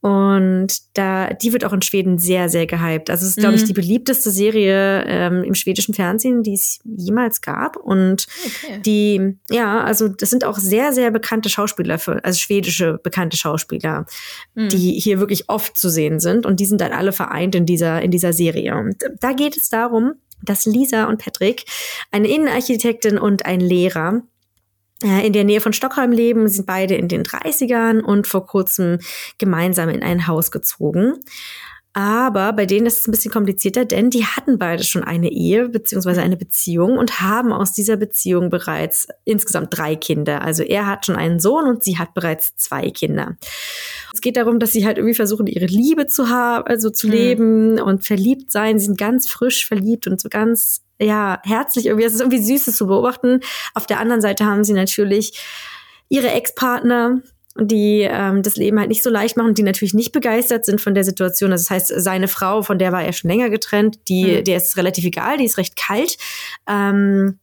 [0.00, 3.10] Und da, die wird auch in Schweden sehr, sehr gehypt.
[3.10, 3.66] Also es ist, glaube ich, Mhm.
[3.66, 7.76] die beliebteste Serie ähm, im schwedischen Fernsehen, die es jemals gab.
[7.76, 8.26] Und
[8.64, 8.80] Okay.
[8.86, 14.06] die, ja, also das sind auch sehr, sehr bekannte Schauspieler, für, also schwedische bekannte Schauspieler,
[14.54, 14.68] Mhm.
[14.70, 16.46] die hier wirklich oft zu sehen sind.
[16.46, 18.76] Und die sind dann alle vereint in dieser, in dieser Serie.
[18.76, 20.12] Und da geht es darum,
[20.42, 21.64] dass Lisa und Patrick,
[22.10, 24.22] eine Innenarchitektin und ein Lehrer,
[25.02, 28.98] äh, in der Nähe von Stockholm leben, sind beide in den 30ern und vor kurzem
[29.38, 31.14] gemeinsam in ein Haus gezogen.
[31.96, 35.70] Aber bei denen ist es ein bisschen komplizierter, denn die hatten beide schon eine Ehe
[35.70, 40.42] beziehungsweise eine Beziehung und haben aus dieser Beziehung bereits insgesamt drei Kinder.
[40.42, 43.38] Also er hat schon einen Sohn und sie hat bereits zwei Kinder.
[44.12, 47.12] Es geht darum, dass sie halt irgendwie versuchen, ihre Liebe zu haben, also zu Mhm.
[47.14, 48.78] leben und verliebt sein.
[48.78, 52.04] Sie sind ganz frisch verliebt und so ganz, ja, herzlich irgendwie.
[52.04, 53.40] Es ist irgendwie süß, das zu beobachten.
[53.72, 55.40] Auf der anderen Seite haben sie natürlich
[56.10, 57.22] ihre Ex-Partner,
[57.60, 60.94] die ähm, das Leben halt nicht so leicht machen, die natürlich nicht begeistert sind von
[60.94, 61.52] der Situation.
[61.52, 64.44] Also das heißt, seine Frau, von der war er schon länger getrennt, die, Mhm.
[64.44, 66.16] der ist relativ egal, die ist recht kalt.
[66.68, 67.38] Ähm,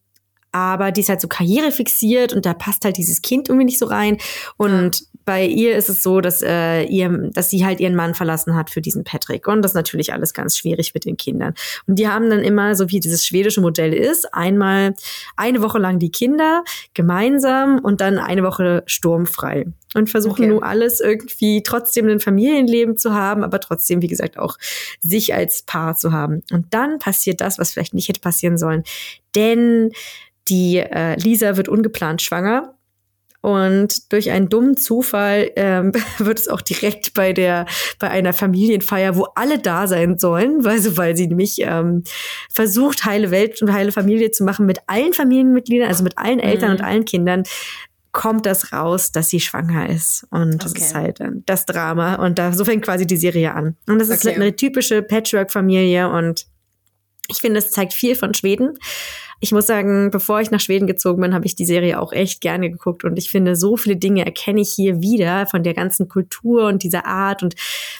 [0.51, 3.87] aber die ist halt so karrierefixiert und da passt halt dieses Kind irgendwie nicht so
[3.87, 4.17] rein.
[4.55, 8.55] Und bei ihr ist es so, dass äh, ihr, dass sie halt ihren Mann verlassen
[8.55, 9.47] hat für diesen Patrick.
[9.47, 11.53] Und das ist natürlich alles ganz schwierig mit den Kindern.
[11.87, 14.93] Und die haben dann immer, so wie dieses schwedische Modell ist, einmal
[15.35, 16.63] eine Woche lang die Kinder
[16.93, 19.65] gemeinsam und dann eine Woche sturmfrei.
[19.95, 20.47] Und versuchen Okay.
[20.47, 24.57] nun alles irgendwie trotzdem ein Familienleben zu haben, aber trotzdem, wie gesagt, auch
[24.99, 26.41] sich als Paar zu haben.
[26.51, 28.83] Und dann passiert das, was vielleicht nicht hätte passieren sollen.
[29.35, 29.91] Denn
[30.47, 32.72] die äh, Lisa wird ungeplant schwanger.
[33.43, 37.65] Und durch einen dummen Zufall ähm, wird es auch direkt bei der
[37.99, 42.03] bei einer Familienfeier, wo alle da sein sollen, weil, so, weil sie nämlich ähm,
[42.49, 46.69] versucht, heile Welt und heile Familie zu machen mit allen Familienmitgliedern, also mit allen Eltern
[46.69, 46.75] Mhm.
[46.77, 47.43] und allen Kindern,
[48.13, 50.25] kommt das raus, dass sie schwanger ist.
[50.29, 50.81] Und das Okay.
[50.81, 52.15] ist halt dann das Drama.
[52.15, 53.75] Und da so fängt quasi die Serie an.
[53.87, 54.35] Und das ist Okay.
[54.35, 56.45] eine typische Patchwork-Familie und
[57.29, 58.77] ich finde, es zeigt viel von Schweden.
[59.39, 62.39] Ich muss sagen, bevor ich nach Schweden gezogen bin, habe ich die Serie auch echt
[62.39, 66.07] gerne geguckt und ich finde, so viele Dinge erkenne ich hier wieder von der ganzen
[66.07, 67.55] Kultur und dieser Art und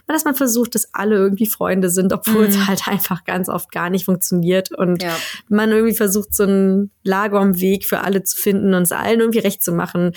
[0.07, 2.67] dass man versucht, dass alle irgendwie Freunde sind, obwohl es Mhm.
[2.67, 5.17] halt einfach ganz oft gar nicht funktioniert und Ja.
[5.49, 9.61] man irgendwie versucht, so einen Lagom-Weg für alle zu finden und es allen irgendwie recht
[9.63, 10.13] zu machen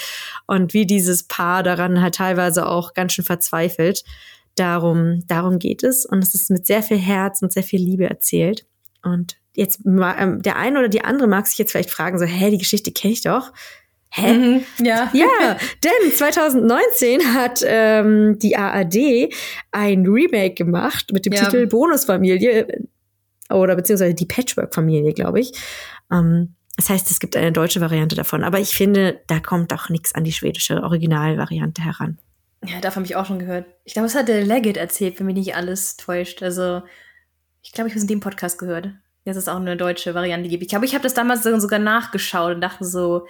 [0.46, 4.04] und wie dieses Paar daran halt teilweise auch ganz schön verzweifelt.
[4.54, 8.08] Darum, darum geht es und es ist mit sehr viel Herz und sehr viel Liebe
[8.08, 8.64] erzählt.
[9.02, 12.50] Und jetzt ähm, der eine oder die andere mag sich jetzt vielleicht fragen, so, hä,
[12.50, 13.52] die Geschichte kenne ich doch.
[14.10, 14.32] Hä?
[14.32, 14.64] Mhm.
[14.84, 15.10] Ja.
[15.14, 19.32] Ja, denn 2019 hat ähm, die ARD
[19.72, 21.44] ein Remake gemacht mit dem Ja.
[21.44, 22.82] Titel Bonusfamilie äh,
[23.52, 25.52] oder beziehungsweise die Patchwork-Familie, glaube ich.
[26.12, 29.88] Ähm, das heißt, es gibt eine deutsche Variante davon, aber ich finde, da kommt doch
[29.88, 32.18] nichts an die schwedische Originalvariante heran.
[32.64, 33.66] Ja, davon habe ich auch schon gehört.
[33.84, 36.42] Ich glaube, das hat der Leggett erzählt, wenn mich nicht alles täuscht.
[36.42, 36.82] Also,
[37.66, 38.88] ich glaube, ich habe es in dem Podcast gehört,
[39.24, 40.62] dass es auch eine deutsche Variante gibt.
[40.62, 43.26] Ich glaube, ich habe das damals so- sogar nachgeschaut und dachte so,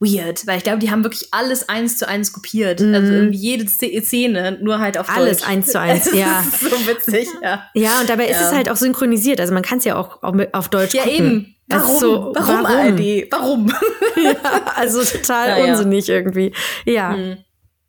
[0.00, 2.80] weird, weil ich glaube, die haben wirklich alles eins zu eins kopiert.
[2.80, 2.94] Mhm.
[2.94, 5.48] Also irgendwie jede Sz- Szene, nur halt auf Alles Deutsch.
[5.50, 6.40] eins zu eins, Das ja.
[6.40, 7.68] ist so witzig, ja.
[7.74, 8.46] Ja, und dabei ist Ja.
[8.48, 9.40] es halt auch synchronisiert.
[9.40, 11.18] Also man kann es ja auch, auf Deutsch Ja, gucken.
[11.18, 11.54] eben.
[11.66, 11.94] Das Warum?
[11.94, 12.66] ist so, warum, warum?
[12.66, 13.26] ARD?
[13.30, 13.72] Warum?
[14.16, 14.34] ja,
[14.76, 15.72] also total Ja, ja.
[15.72, 16.54] unsinnig irgendwie.
[16.86, 17.14] Ja.
[17.14, 17.36] Hm.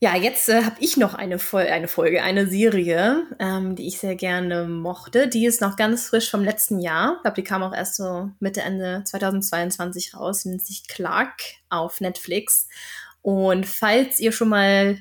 [0.01, 3.99] Ja, jetzt äh, habe ich noch eine, Fol eine Folge, eine Serie, ähm, die ich
[3.99, 5.27] sehr gerne mochte.
[5.27, 7.15] Die ist noch ganz frisch vom letzten Jahr.
[7.17, 10.43] Ich glaube, die kam auch erst so Mitte, Ende 2022 raus.
[10.43, 12.69] Die nennt sich Clark auf Netflix.
[13.21, 14.97] Und falls ihr schon mal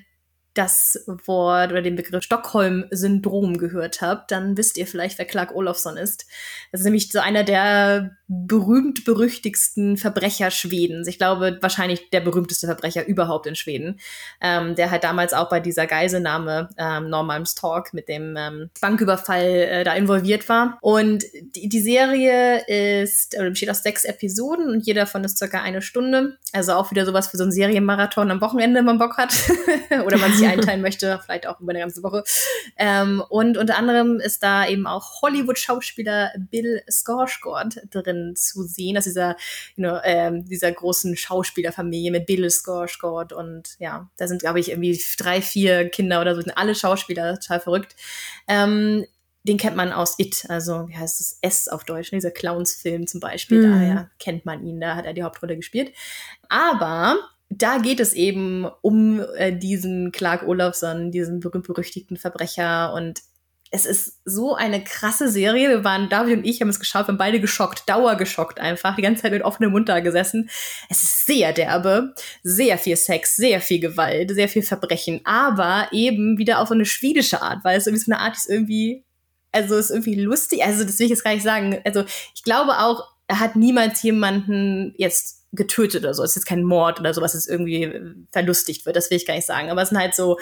[0.59, 5.97] das Wort oder den Begriff Stockholm-Syndrom gehört habt, dann wisst ihr vielleicht, wer Clark Olofsson
[5.97, 6.27] ist.
[6.73, 11.07] Das ist nämlich so einer der berühmt-berüchtigsten Verbrecher Schwedens.
[11.07, 14.01] Ich glaube, wahrscheinlich der berühmteste Verbrecher überhaupt in Schweden.
[14.41, 17.15] Ähm, der halt damals auch bei dieser Geiselnahme ähm,
[17.57, 20.79] Talk mit dem ähm, Banküberfall äh, da involviert war.
[20.81, 25.63] Und die, die Serie ist, äh, besteht aus sechs Episoden und jeder davon ist circa
[25.63, 26.37] eine Stunde.
[26.53, 29.33] Also auch wieder sowas für so einen Serienmarathon am Wochenende, wenn man Bock hat.
[30.05, 32.25] Oder man sich einteilen möchte, vielleicht auch über eine ganze Woche.
[32.77, 39.05] Ähm, und unter anderem ist da eben auch Hollywood-Schauspieler Bill Skarsgård drin zu sehen, aus
[39.05, 39.37] dieser,
[39.77, 44.71] you know, ähm, dieser großen Schauspielerfamilie mit Bill Skarsgård und ja, da sind, glaube ich,
[44.71, 47.97] irgendwie drei, vier Kinder oder so, sind alle Schauspieler, total verrückt.
[48.47, 49.05] Ähm,
[49.49, 52.19] den kennt man aus It, also wie heißt es, S auf Deutsch, ne?
[52.19, 53.73] dieser Clowns-Film zum Beispiel, mhm.
[53.73, 55.93] daher kennt man ihn, da hat er die Hauptrolle gespielt.
[56.49, 57.17] Aber
[57.59, 63.21] da geht es eben um äh, diesen Clark Olofsson, diesen berühmt-berüchtigten Verbrecher und
[63.71, 65.69] es ist so eine krasse Serie.
[65.69, 69.03] Wir waren, David und ich haben es geschaut, wir haben beide geschockt, dauergeschockt einfach, die
[69.03, 70.49] ganze Zeit mit offenem Mund da gesessen.
[70.89, 76.39] Es ist sehr derbe, sehr viel Sex, sehr viel Gewalt, sehr viel Verbrechen, aber eben
[76.39, 79.05] wieder auf so eine schwedische Art, weil es irgendwie so eine Art ist irgendwie,
[79.53, 81.79] also ist irgendwie lustig, also das will ich jetzt gar nicht sagen.
[81.85, 82.05] Also
[82.35, 86.23] ich glaube auch, er hat niemals jemanden jetzt getötet oder so.
[86.23, 87.91] Es ist jetzt kein Mord oder sowas, es irgendwie
[88.33, 88.97] verlustigt wird.
[88.97, 89.71] Das will ich gar nicht sagen.
[89.71, 90.39] Aber es sind halt so,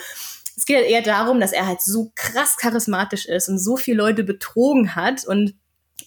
[0.55, 3.97] es geht halt eher darum, dass er halt so krass charismatisch ist und so viele
[3.97, 5.55] Leute betrogen hat und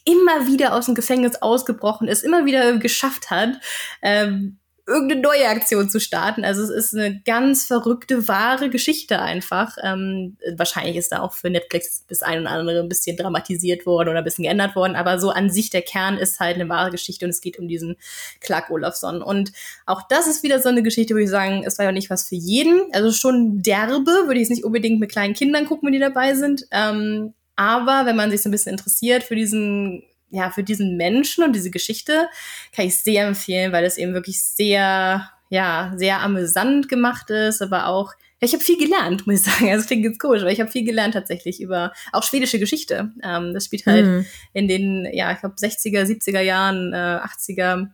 [0.04, 3.56] immer wieder aus dem Gefängnis ausgebrochen ist, immer wieder geschafft hat,
[4.02, 4.59] ähm,
[4.90, 6.44] irgendeine neue Aktion zu starten.
[6.44, 9.76] Also es ist eine ganz verrückte, wahre Geschichte einfach.
[9.82, 14.08] Ähm, wahrscheinlich ist da auch für Netflix das ein oder andere ein bisschen dramatisiert worden
[14.08, 16.90] oder ein bisschen geändert worden, aber so an sich der Kern ist halt eine wahre
[16.90, 17.96] Geschichte und es geht um diesen
[18.40, 19.22] Clark Olafsson.
[19.22, 19.52] Und
[19.86, 22.28] auch das ist wieder so eine Geschichte, würde ich sagen, es war ja nicht was
[22.28, 22.92] für jeden.
[22.92, 26.34] Also schon derbe, würde ich es nicht unbedingt mit kleinen Kindern gucken, wenn die dabei
[26.34, 26.66] sind.
[26.72, 31.44] Ähm, aber wenn man sich so ein bisschen interessiert für diesen ja, für diesen Menschen
[31.44, 32.28] und diese Geschichte
[32.74, 37.86] kann ich sehr empfehlen, weil es eben wirklich sehr, ja, sehr amüsant gemacht ist, aber
[37.86, 39.66] auch ja, ich habe viel gelernt, muss ich sagen.
[39.66, 43.12] Also, das klingt jetzt komisch, aber ich habe viel gelernt tatsächlich über auch schwedische Geschichte.
[43.22, 44.26] Ähm, das spielt halt mhm.
[44.54, 47.88] in den, ja, ich glaube, 60er, 70er Jahren, äh, 80er.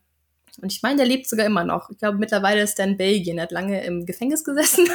[0.63, 1.91] Und ich meine, der lebt sogar immer noch.
[1.91, 3.39] Ich glaube, mittlerweile ist er in Belgien.
[3.39, 4.89] Er hat lange im Gefängnis gesessen.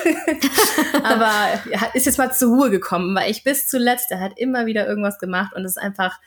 [1.03, 1.31] aber
[1.69, 4.87] er ist jetzt mal zur Ruhe gekommen, weil ich bis zuletzt, er hat immer wieder
[4.87, 6.19] irgendwas gemacht und es ist einfach,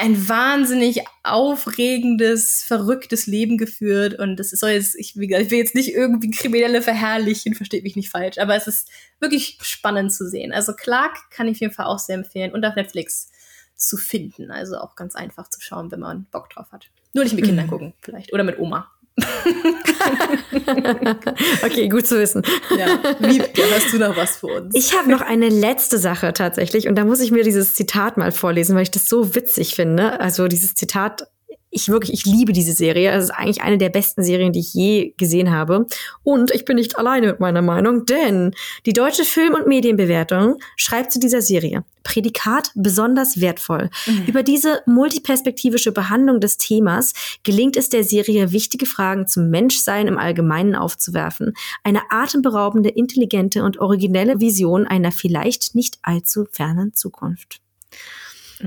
[0.00, 4.18] ein wahnsinnig aufregendes, verrücktes Leben geführt.
[4.18, 8.10] Und das soll jetzt, ich, ich will jetzt nicht irgendwie Kriminelle verherrlichen, versteht mich nicht
[8.10, 8.88] falsch, aber es ist
[9.20, 10.52] wirklich spannend zu sehen.
[10.52, 13.30] Also Clark kann ich auf jeden Fall auch sehr empfehlen und auf Netflix
[13.76, 14.50] zu finden.
[14.50, 16.90] Also auch ganz einfach zu schauen, wenn man Bock drauf hat.
[17.12, 17.70] Nur nicht mit Kindern mhm.
[17.70, 18.32] gucken, vielleicht.
[18.32, 18.90] Oder mit Oma.
[21.64, 22.42] okay, gut zu wissen.
[22.76, 22.86] Ja,
[23.18, 24.74] Wiebke, hast du noch was für uns?
[24.74, 28.32] Ich habe noch eine letzte Sache tatsächlich und da muss ich mir dieses Zitat mal
[28.32, 30.20] vorlesen, weil ich das so witzig finde.
[30.20, 31.28] Also dieses Zitat
[31.70, 33.12] ich wirklich, ich liebe diese Serie.
[33.12, 35.86] Es ist eigentlich eine der besten Serien, die ich je gesehen habe.
[36.22, 38.54] Und ich bin nicht alleine mit meiner Meinung, denn
[38.86, 41.84] die deutsche Film- und Medienbewertung schreibt zu dieser Serie.
[42.02, 43.90] Prädikat besonders wertvoll.
[44.06, 44.24] Mhm.
[44.26, 47.12] Über diese multiperspektivische Behandlung des Themas
[47.44, 51.54] gelingt es der Serie, wichtige Fragen zum Menschsein im Allgemeinen aufzuwerfen.
[51.84, 57.60] Eine atemberaubende, intelligente und originelle Vision einer vielleicht nicht allzu fernen Zukunft.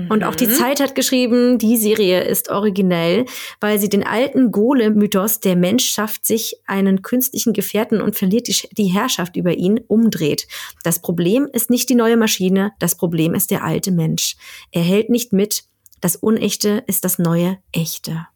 [0.08, 0.52] Und auch die mhm.
[0.52, 3.26] Zeit hat geschrieben, die Serie ist originell,
[3.60, 8.56] weil sie den alten Golem-Mythos, der Mensch schafft sich einen künstlichen Gefährten und verliert die,
[8.72, 10.48] die Herrschaft über ihn, umdreht.
[10.82, 14.36] Das Problem ist nicht die neue Maschine, das Problem ist der alte Mensch.
[14.72, 15.64] Er hält nicht mit,
[16.00, 18.26] das Unechte ist das neue Echte.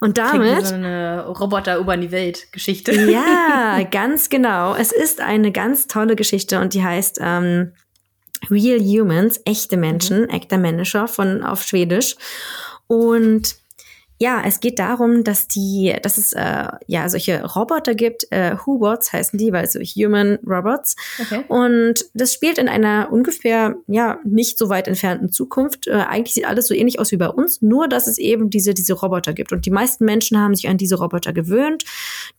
[0.00, 0.66] Und damit.
[0.66, 2.92] So eine Roboter über die Welt Geschichte.
[2.92, 4.74] Ja, ganz genau.
[4.74, 7.72] Es ist eine ganz tolle Geschichte und die heißt ähm,
[8.50, 10.28] Real Humans, echte Menschen, mhm.
[10.30, 12.16] echter Männischer von auf Schwedisch.
[12.86, 13.56] Und
[14.20, 19.12] ja, es geht darum, dass die, dass es äh, ja solche Roboter gibt, äh, Hubots
[19.12, 20.96] heißen die, weil so Human Robots.
[21.20, 21.44] Okay.
[21.46, 25.86] Und das spielt in einer ungefähr ja nicht so weit entfernten Zukunft.
[25.86, 28.74] Äh, eigentlich sieht alles so ähnlich aus wie bei uns, nur dass es eben diese
[28.74, 29.52] diese Roboter gibt.
[29.52, 31.84] Und die meisten Menschen haben sich an diese Roboter gewöhnt.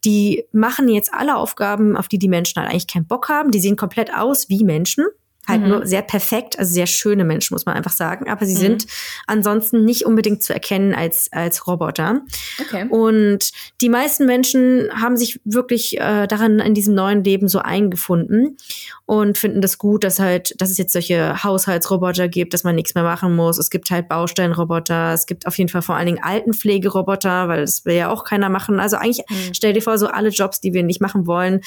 [0.03, 3.51] Die machen jetzt alle Aufgaben, auf die die Menschen halt eigentlich keinen Bock haben.
[3.51, 5.05] Die sehen komplett aus wie Menschen
[5.49, 5.67] halt mhm.
[5.67, 8.29] nur sehr perfekt, also sehr schöne Menschen, muss man einfach sagen.
[8.29, 8.59] Aber sie mhm.
[8.59, 8.87] sind
[9.27, 12.21] ansonsten nicht unbedingt zu erkennen als, als Roboter.
[12.59, 12.87] Okay.
[12.89, 18.57] Und die meisten Menschen haben sich wirklich äh, daran in diesem neuen Leben so eingefunden
[19.05, 22.93] und finden das gut, dass halt, dass es jetzt solche Haushaltsroboter gibt, dass man nichts
[22.93, 23.57] mehr machen muss.
[23.57, 27.85] Es gibt halt Bausteinroboter, es gibt auf jeden Fall vor allen Dingen Altenpflegeroboter, weil das
[27.85, 28.79] will ja auch keiner machen.
[28.79, 29.53] Also eigentlich mhm.
[29.53, 31.61] stell dir vor, so alle Jobs, die wir nicht machen wollen,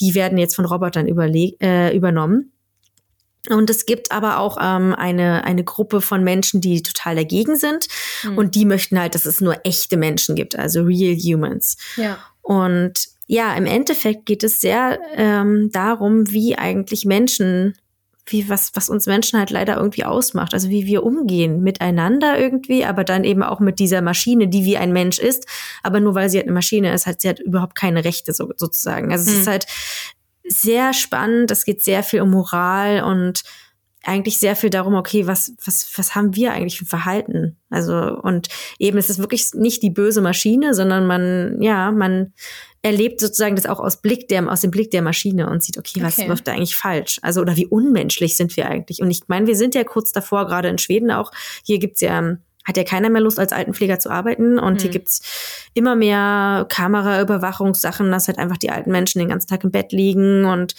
[0.00, 2.52] die werden jetzt von Robotern überle äh, übernommen.
[3.50, 7.88] Und es gibt aber auch ähm, eine, eine Gruppe von Menschen, die total dagegen sind.
[8.22, 8.38] Mhm.
[8.38, 11.76] Und die möchten halt, dass es nur echte Menschen gibt, also real humans.
[11.96, 12.18] Ja.
[12.40, 17.74] Und ja, im Endeffekt geht es sehr ähm, darum, wie eigentlich Menschen,
[18.26, 20.54] wie was, was uns Menschen halt leider irgendwie ausmacht.
[20.54, 24.76] Also wie wir umgehen miteinander irgendwie, aber dann eben auch mit dieser Maschine, die wie
[24.76, 25.46] ein Mensch ist.
[25.82, 28.50] Aber nur weil sie halt eine Maschine ist, hat sie halt überhaupt keine Rechte so,
[28.56, 29.12] sozusagen.
[29.12, 29.36] Also mhm.
[29.36, 29.66] es ist halt
[30.46, 31.50] sehr spannend.
[31.50, 33.42] Es geht sehr viel um Moral und
[34.06, 37.56] eigentlich sehr viel darum, okay, was, was, was haben wir eigentlich für Verhalten?
[37.70, 42.34] Also, und eben es ist wirklich nicht die böse Maschine, sondern man, ja, man
[42.82, 46.02] erlebt sozusagen das auch aus Blick der, aus dem Blick der Maschine und sieht, okay,
[46.02, 46.28] was okay.
[46.28, 47.18] läuft da eigentlich falsch?
[47.22, 49.00] Also, oder wie unmenschlich sind wir eigentlich?
[49.00, 51.32] Und ich meine, wir sind ja kurz davor, gerade in Schweden auch,
[51.64, 54.58] hier gibt's ja hat ja keiner mehr Lust, als Altenpfleger zu arbeiten.
[54.58, 54.78] Und mhm.
[54.78, 59.70] hier gibt's immer mehr Kameraüberwachungssachen, dass halt einfach die alten Menschen den ganzen Tag im
[59.70, 60.74] Bett liegen und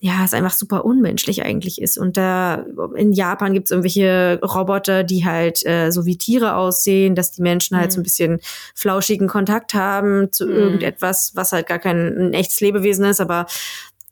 [0.00, 1.96] ja, es einfach super unmenschlich eigentlich ist.
[1.96, 7.32] Und da in Japan gibt's irgendwelche Roboter, die halt äh, so wie Tiere aussehen, dass
[7.32, 7.92] die Menschen halt mhm.
[7.92, 8.40] so ein bisschen
[8.74, 10.52] flauschigen Kontakt haben zu mhm.
[10.52, 13.46] irgendetwas, was halt gar kein ein echtes Lebewesen ist, aber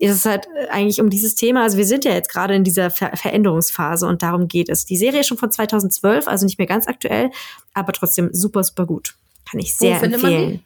[0.03, 1.62] ist es halt äh, eigentlich um dieses Thema.
[1.62, 4.84] Also wir sind ja jetzt gerade in dieser Ver Veränderungsphase und darum geht es.
[4.84, 7.30] Die Serie ist schon von 2012, also nicht mehr ganz aktuell,
[7.72, 9.14] aber trotzdem super, super gut.
[9.48, 10.62] Kann ich sehr Wo empfehlen.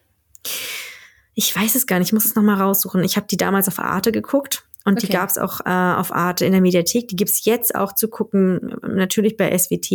[1.34, 3.04] Ich weiß es gar nicht, ich muss es nochmal raussuchen.
[3.04, 5.06] Ich habe die damals auf Arte geguckt und okay.
[5.06, 7.08] die gab es auch äh, auf Arte in der Mediathek.
[7.08, 9.90] Die gibt's jetzt auch zu gucken, natürlich bei SWT.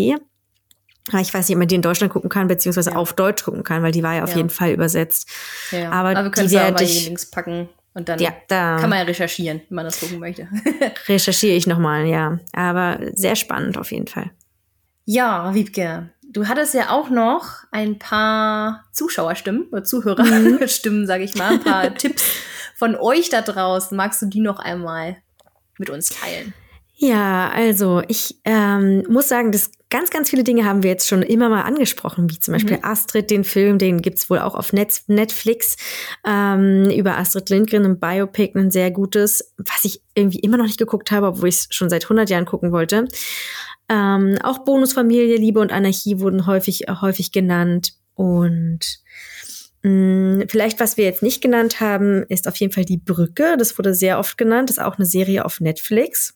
[1.19, 2.95] Ich weiß nicht, ob man die in Deutschland gucken kann, beziehungsweise ja.
[2.95, 4.37] auf Deutsch gucken kann, weil die war ja auf ja.
[4.37, 5.27] jeden Fall übersetzt.
[5.71, 7.69] Ja, Aber, Aber wir können die werde ich Links packen.
[7.93, 10.47] Und dann ja, da kann man ja recherchieren, wenn man das gucken möchte.
[11.07, 12.39] recherchiere ich nochmal, ja.
[12.53, 14.31] Aber sehr spannend auf jeden Fall.
[15.05, 21.05] Ja, Wiebke, du hattest ja auch noch ein paar Zuschauerstimmen oder Zuhörerstimmen, mhm.
[21.07, 22.23] sage ich mal, ein paar Tipps
[22.75, 23.95] von euch da draußen.
[23.95, 25.17] Magst du die noch einmal
[25.77, 26.53] mit uns teilen?
[26.95, 31.21] Ja, also ich ähm, muss sagen, dass ganz, ganz viele Dinge haben wir jetzt schon
[31.21, 32.85] immer mal angesprochen, wie zum Beispiel mhm.
[32.85, 35.75] Astrid, den Film, den gibt's wohl auch auf Net Netflix,
[36.25, 40.79] ähm, über Astrid Lindgren, ein Biopic, ein sehr gutes, was ich irgendwie immer noch nicht
[40.79, 43.07] geguckt habe, obwohl ich es schon seit 100 Jahren gucken wollte.
[43.89, 48.79] Ähm, auch Bonusfamilie, Liebe und Anarchie wurden häufig, häufig genannt und
[49.83, 53.57] mh, mm, Vielleicht, was wir jetzt nicht genannt haben, ist auf jeden Fall die Brücke.
[53.57, 54.69] Das wurde sehr oft genannt.
[54.69, 56.33] Das ist auch eine Serie auf Netflix.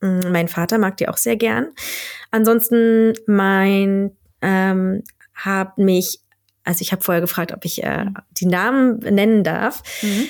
[0.00, 1.72] Mm, mein Vater mag die auch sehr gern.
[2.30, 5.02] Ansonsten mein ähm,
[5.34, 6.20] hat mich,
[6.64, 10.28] also ich habe vorher gefragt, ob ich äh, die Namen nennen darf, mhm.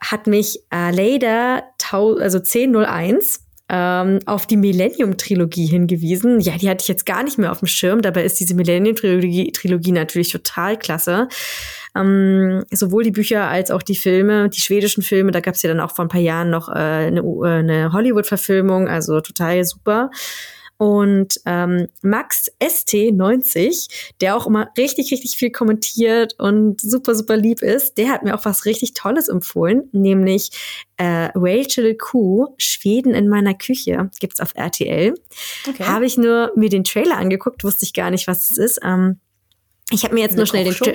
[0.00, 6.40] hat mich äh, Leda also 1001 ähm, auf die Millennium-Trilogie hingewiesen.
[6.40, 8.02] Ja, die hatte ich jetzt gar nicht mehr auf dem Schirm.
[8.02, 11.28] Dabei ist diese Millennium-Trilogie Trilogie natürlich total klasse.
[11.94, 15.68] Ähm, sowohl die Bücher als auch die Filme, die schwedischen Filme, da gab es ja
[15.68, 20.10] dann auch vor ein paar Jahren noch äh, eine, äh, eine Hollywood-Verfilmung, also total super.
[20.80, 23.90] Und ähm, Max ST90,
[24.22, 28.34] der auch immer richtig, richtig viel kommentiert und super, super lieb ist, der hat mir
[28.34, 30.52] auch was richtig Tolles empfohlen, nämlich
[30.96, 35.12] äh, Rachel Q, Schweden in meiner Küche, gibt's auf RTL.
[35.68, 35.84] Okay.
[35.84, 38.80] Habe ich nur mir den Trailer angeguckt, wusste ich gar nicht, was es ist.
[38.82, 39.20] Ähm,
[39.92, 40.92] ich habe mir jetzt nur schnell den, Tra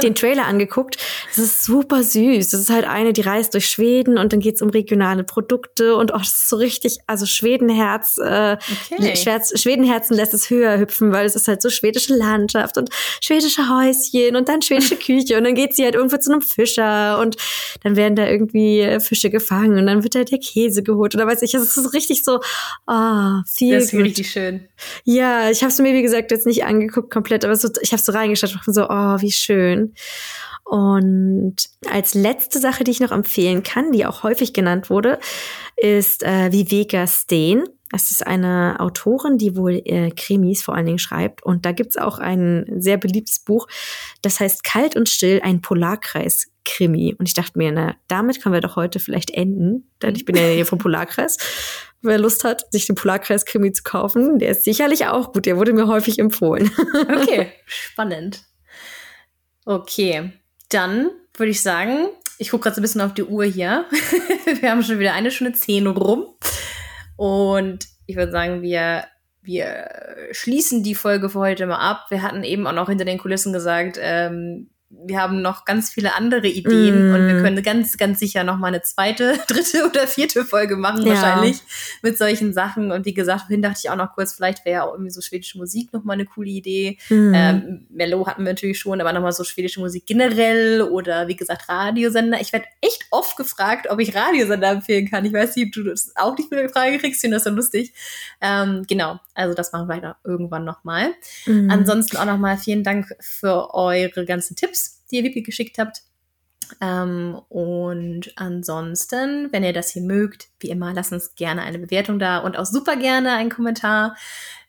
[0.00, 0.96] den, Trailer angeguckt.
[1.28, 2.50] Das ist super süß.
[2.50, 6.12] Das ist halt eine, die reist durch Schweden und dann geht's um regionale Produkte und
[6.12, 8.56] oh, das ist so richtig, also Schwedenherz, äh,
[8.92, 9.16] okay.
[9.16, 14.36] Schwedenherzen lässt es höher hüpfen, weil es ist halt so schwedische Landschaft und schwedische Häuschen
[14.36, 17.36] und dann schwedische Küche und dann geht sie halt irgendwo zu einem Fischer und
[17.82, 21.42] dann werden da irgendwie Fische gefangen und dann wird da der Käse geholt oder weiß
[21.42, 21.54] ich.
[21.54, 22.38] Es ist richtig so,
[22.86, 23.74] ah, oh, viel.
[23.74, 24.02] Das ist gut.
[24.02, 24.68] richtig schön.
[25.04, 28.02] Ja, ich habe es mir wie gesagt jetzt nicht angeguckt komplett, aber so, ich habe
[28.02, 29.94] so reingeschaut und so, oh, wie schön.
[30.64, 31.56] Und
[31.90, 35.18] als letzte Sache, die ich noch empfehlen kann, die auch häufig genannt wurde,
[35.76, 37.64] ist äh, Viveka Steen.
[37.90, 41.42] Das ist eine Autorin, die wohl äh, Krimis vor allen Dingen schreibt.
[41.42, 43.66] Und da gibt's auch ein sehr beliebtes Buch,
[44.22, 45.60] das heißt Kalt und Still, ein
[46.62, 47.14] Polarkreis-Krimi.
[47.18, 49.90] Und ich dachte mir, na, damit können wir doch heute vielleicht enden.
[50.00, 51.36] Denn ich bin ja hier vom Polarkreis.
[52.02, 55.46] Wer Lust hat, sich den Polarkreis-Krimi zu kaufen, der ist sicherlich auch gut.
[55.46, 56.70] Der wurde mir häufig empfohlen.
[57.22, 58.42] Okay, spannend.
[59.64, 60.32] Okay,
[60.68, 62.08] dann würde ich sagen,
[62.38, 63.84] ich gucke gerade so ein bisschen auf die Uhr hier.
[64.60, 66.26] wir haben schon wieder eine Stunde zehn rum.
[67.16, 69.04] Und ich würde sagen, wir,
[69.42, 69.88] wir
[70.32, 72.06] schließen die Folge für heute mal ab.
[72.08, 74.71] Wir hatten eben auch noch hinter den Kulissen gesagt, ähm,
[75.04, 77.14] wir haben noch ganz viele andere Ideen mm.
[77.14, 81.04] und wir können ganz, ganz sicher noch mal eine zweite, dritte oder vierte Folge machen
[81.06, 81.14] ja.
[81.14, 81.58] wahrscheinlich
[82.02, 82.92] mit solchen Sachen.
[82.92, 85.58] Und wie gesagt, vorhin dachte ich auch noch kurz, vielleicht wäre auch irgendwie so schwedische
[85.58, 86.98] Musik noch mal eine coole Idee.
[87.08, 87.32] Mm.
[87.34, 91.36] Ähm, Mello hatten wir natürlich schon, aber noch mal so schwedische Musik generell oder wie
[91.36, 92.40] gesagt Radiosender.
[92.40, 95.24] Ich werde echt oft gefragt, ob ich Radiosender empfehlen kann.
[95.24, 97.44] Ich weiß nicht, ob du das auch nicht mit der Frage kriegst, ich finde das
[97.44, 97.92] so lustig.
[98.40, 101.12] Ähm, genau, also das machen wir irgendwann noch mal.
[101.46, 101.70] Mm.
[101.70, 106.02] Ansonsten auch noch mal vielen Dank für eure ganzen Tipps die ihr Wipi geschickt habt.
[106.80, 112.18] Ähm, und ansonsten, wenn ihr das hier mögt, wie immer, lasst uns gerne eine Bewertung
[112.18, 114.16] da und auch super gerne einen Kommentar.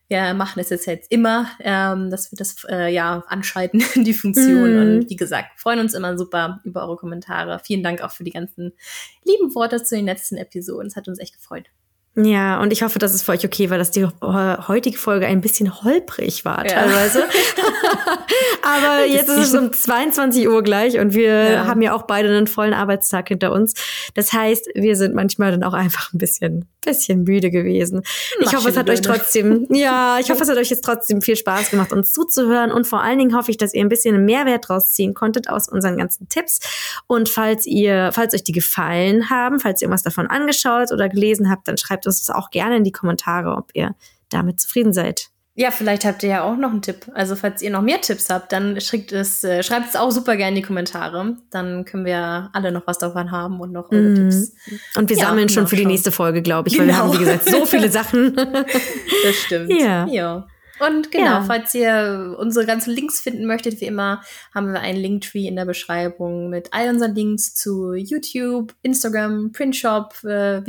[0.10, 4.76] Wir machen es jetzt, jetzt immer, ähm, dass wir das äh, ja anschalten, die Funktion.
[4.76, 4.82] Mm.
[4.82, 7.60] Und wie gesagt, freuen uns immer super über eure Kommentare.
[7.64, 8.74] Vielen Dank auch für die ganzen
[9.24, 10.88] lieben Worte zu den letzten Episoden.
[10.88, 11.70] Es hat uns echt gefreut.
[12.16, 15.42] Ja, und ich hoffe, dass es für euch okay war, dass die heutige Folge ein
[15.42, 17.24] bisschen holprig war teilweise.
[18.64, 21.66] Aber jetzt ist es um 22 Uhr gleich und wir ja.
[21.68, 23.74] haben ja auch beide einen vollen Arbeitstag hinter uns.
[24.14, 28.04] Das heißt, wir sind manchmal dann auch einfach ein bisschen, bisschen müde gewesen.
[28.40, 31.22] Mach ich hoffe, es hat euch trotzdem, ja, ich hoffe, es hat euch jetzt trotzdem
[31.22, 34.24] viel Spaß gemacht, uns zuzuhören und vor allen Dingen hoffe ich, dass ihr ein bisschen
[34.24, 36.60] Mehrwert draus ziehen konntet aus unseren ganzen Tipps.
[37.08, 41.50] Und falls ihr, falls euch die gefallen haben, falls ihr irgendwas davon angeschaut oder gelesen
[41.50, 43.96] habt, dann schreibt uns das auch gerne in die Kommentare, ob ihr
[44.30, 45.33] damit zufrieden seid.
[45.56, 47.06] Ja, vielleicht habt ihr ja auch noch einen Tipp.
[47.14, 50.36] Also falls ihr noch mehr Tipps habt, dann schreibt es, äh, schreibt es auch super
[50.36, 51.38] gerne in die Kommentare.
[51.52, 54.16] Dann können wir alle noch was davon haben und noch eure mm.
[54.16, 54.54] Tipps.
[54.96, 56.86] Und wir ja, sammeln schon für die nächste Folge, glaube ich, genau.
[56.86, 58.36] weil wir haben, wie gesagt, so viele Sachen.
[58.36, 59.72] das stimmt.
[59.72, 60.08] Ja.
[60.08, 60.48] ja.
[60.80, 61.44] Und genau, ja.
[61.44, 64.24] falls ihr unsere ganzen Links finden möchtet, wie immer,
[64.56, 70.16] haben wir einen Linktree in der Beschreibung mit all unseren Links zu YouTube, Instagram, Printshop,
[70.24, 70.64] äh,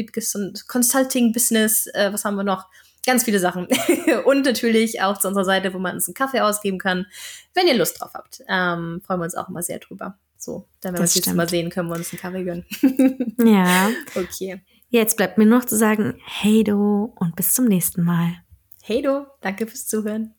[0.68, 2.66] Consulting Business, äh, was haben wir noch?
[3.07, 3.69] Ganz viele Sachen.
[4.25, 7.07] und natürlich auch zu unserer Seite, wo man uns einen Kaffee ausgeben kann,
[7.55, 8.43] wenn ihr Lust drauf habt.
[8.49, 10.19] Ähm, freuen wir uns auch immer sehr drüber.
[10.37, 12.65] So, dann, wenn wir uns jetzt mal sehen, können wir uns einen Kaffee gönnen.
[13.39, 13.91] ja.
[14.15, 14.61] Okay.
[14.89, 18.37] Jetzt bleibt mir noch zu sagen, hey du und bis zum nächsten Mal.
[18.83, 20.35] Hey du, danke fürs Zuhören.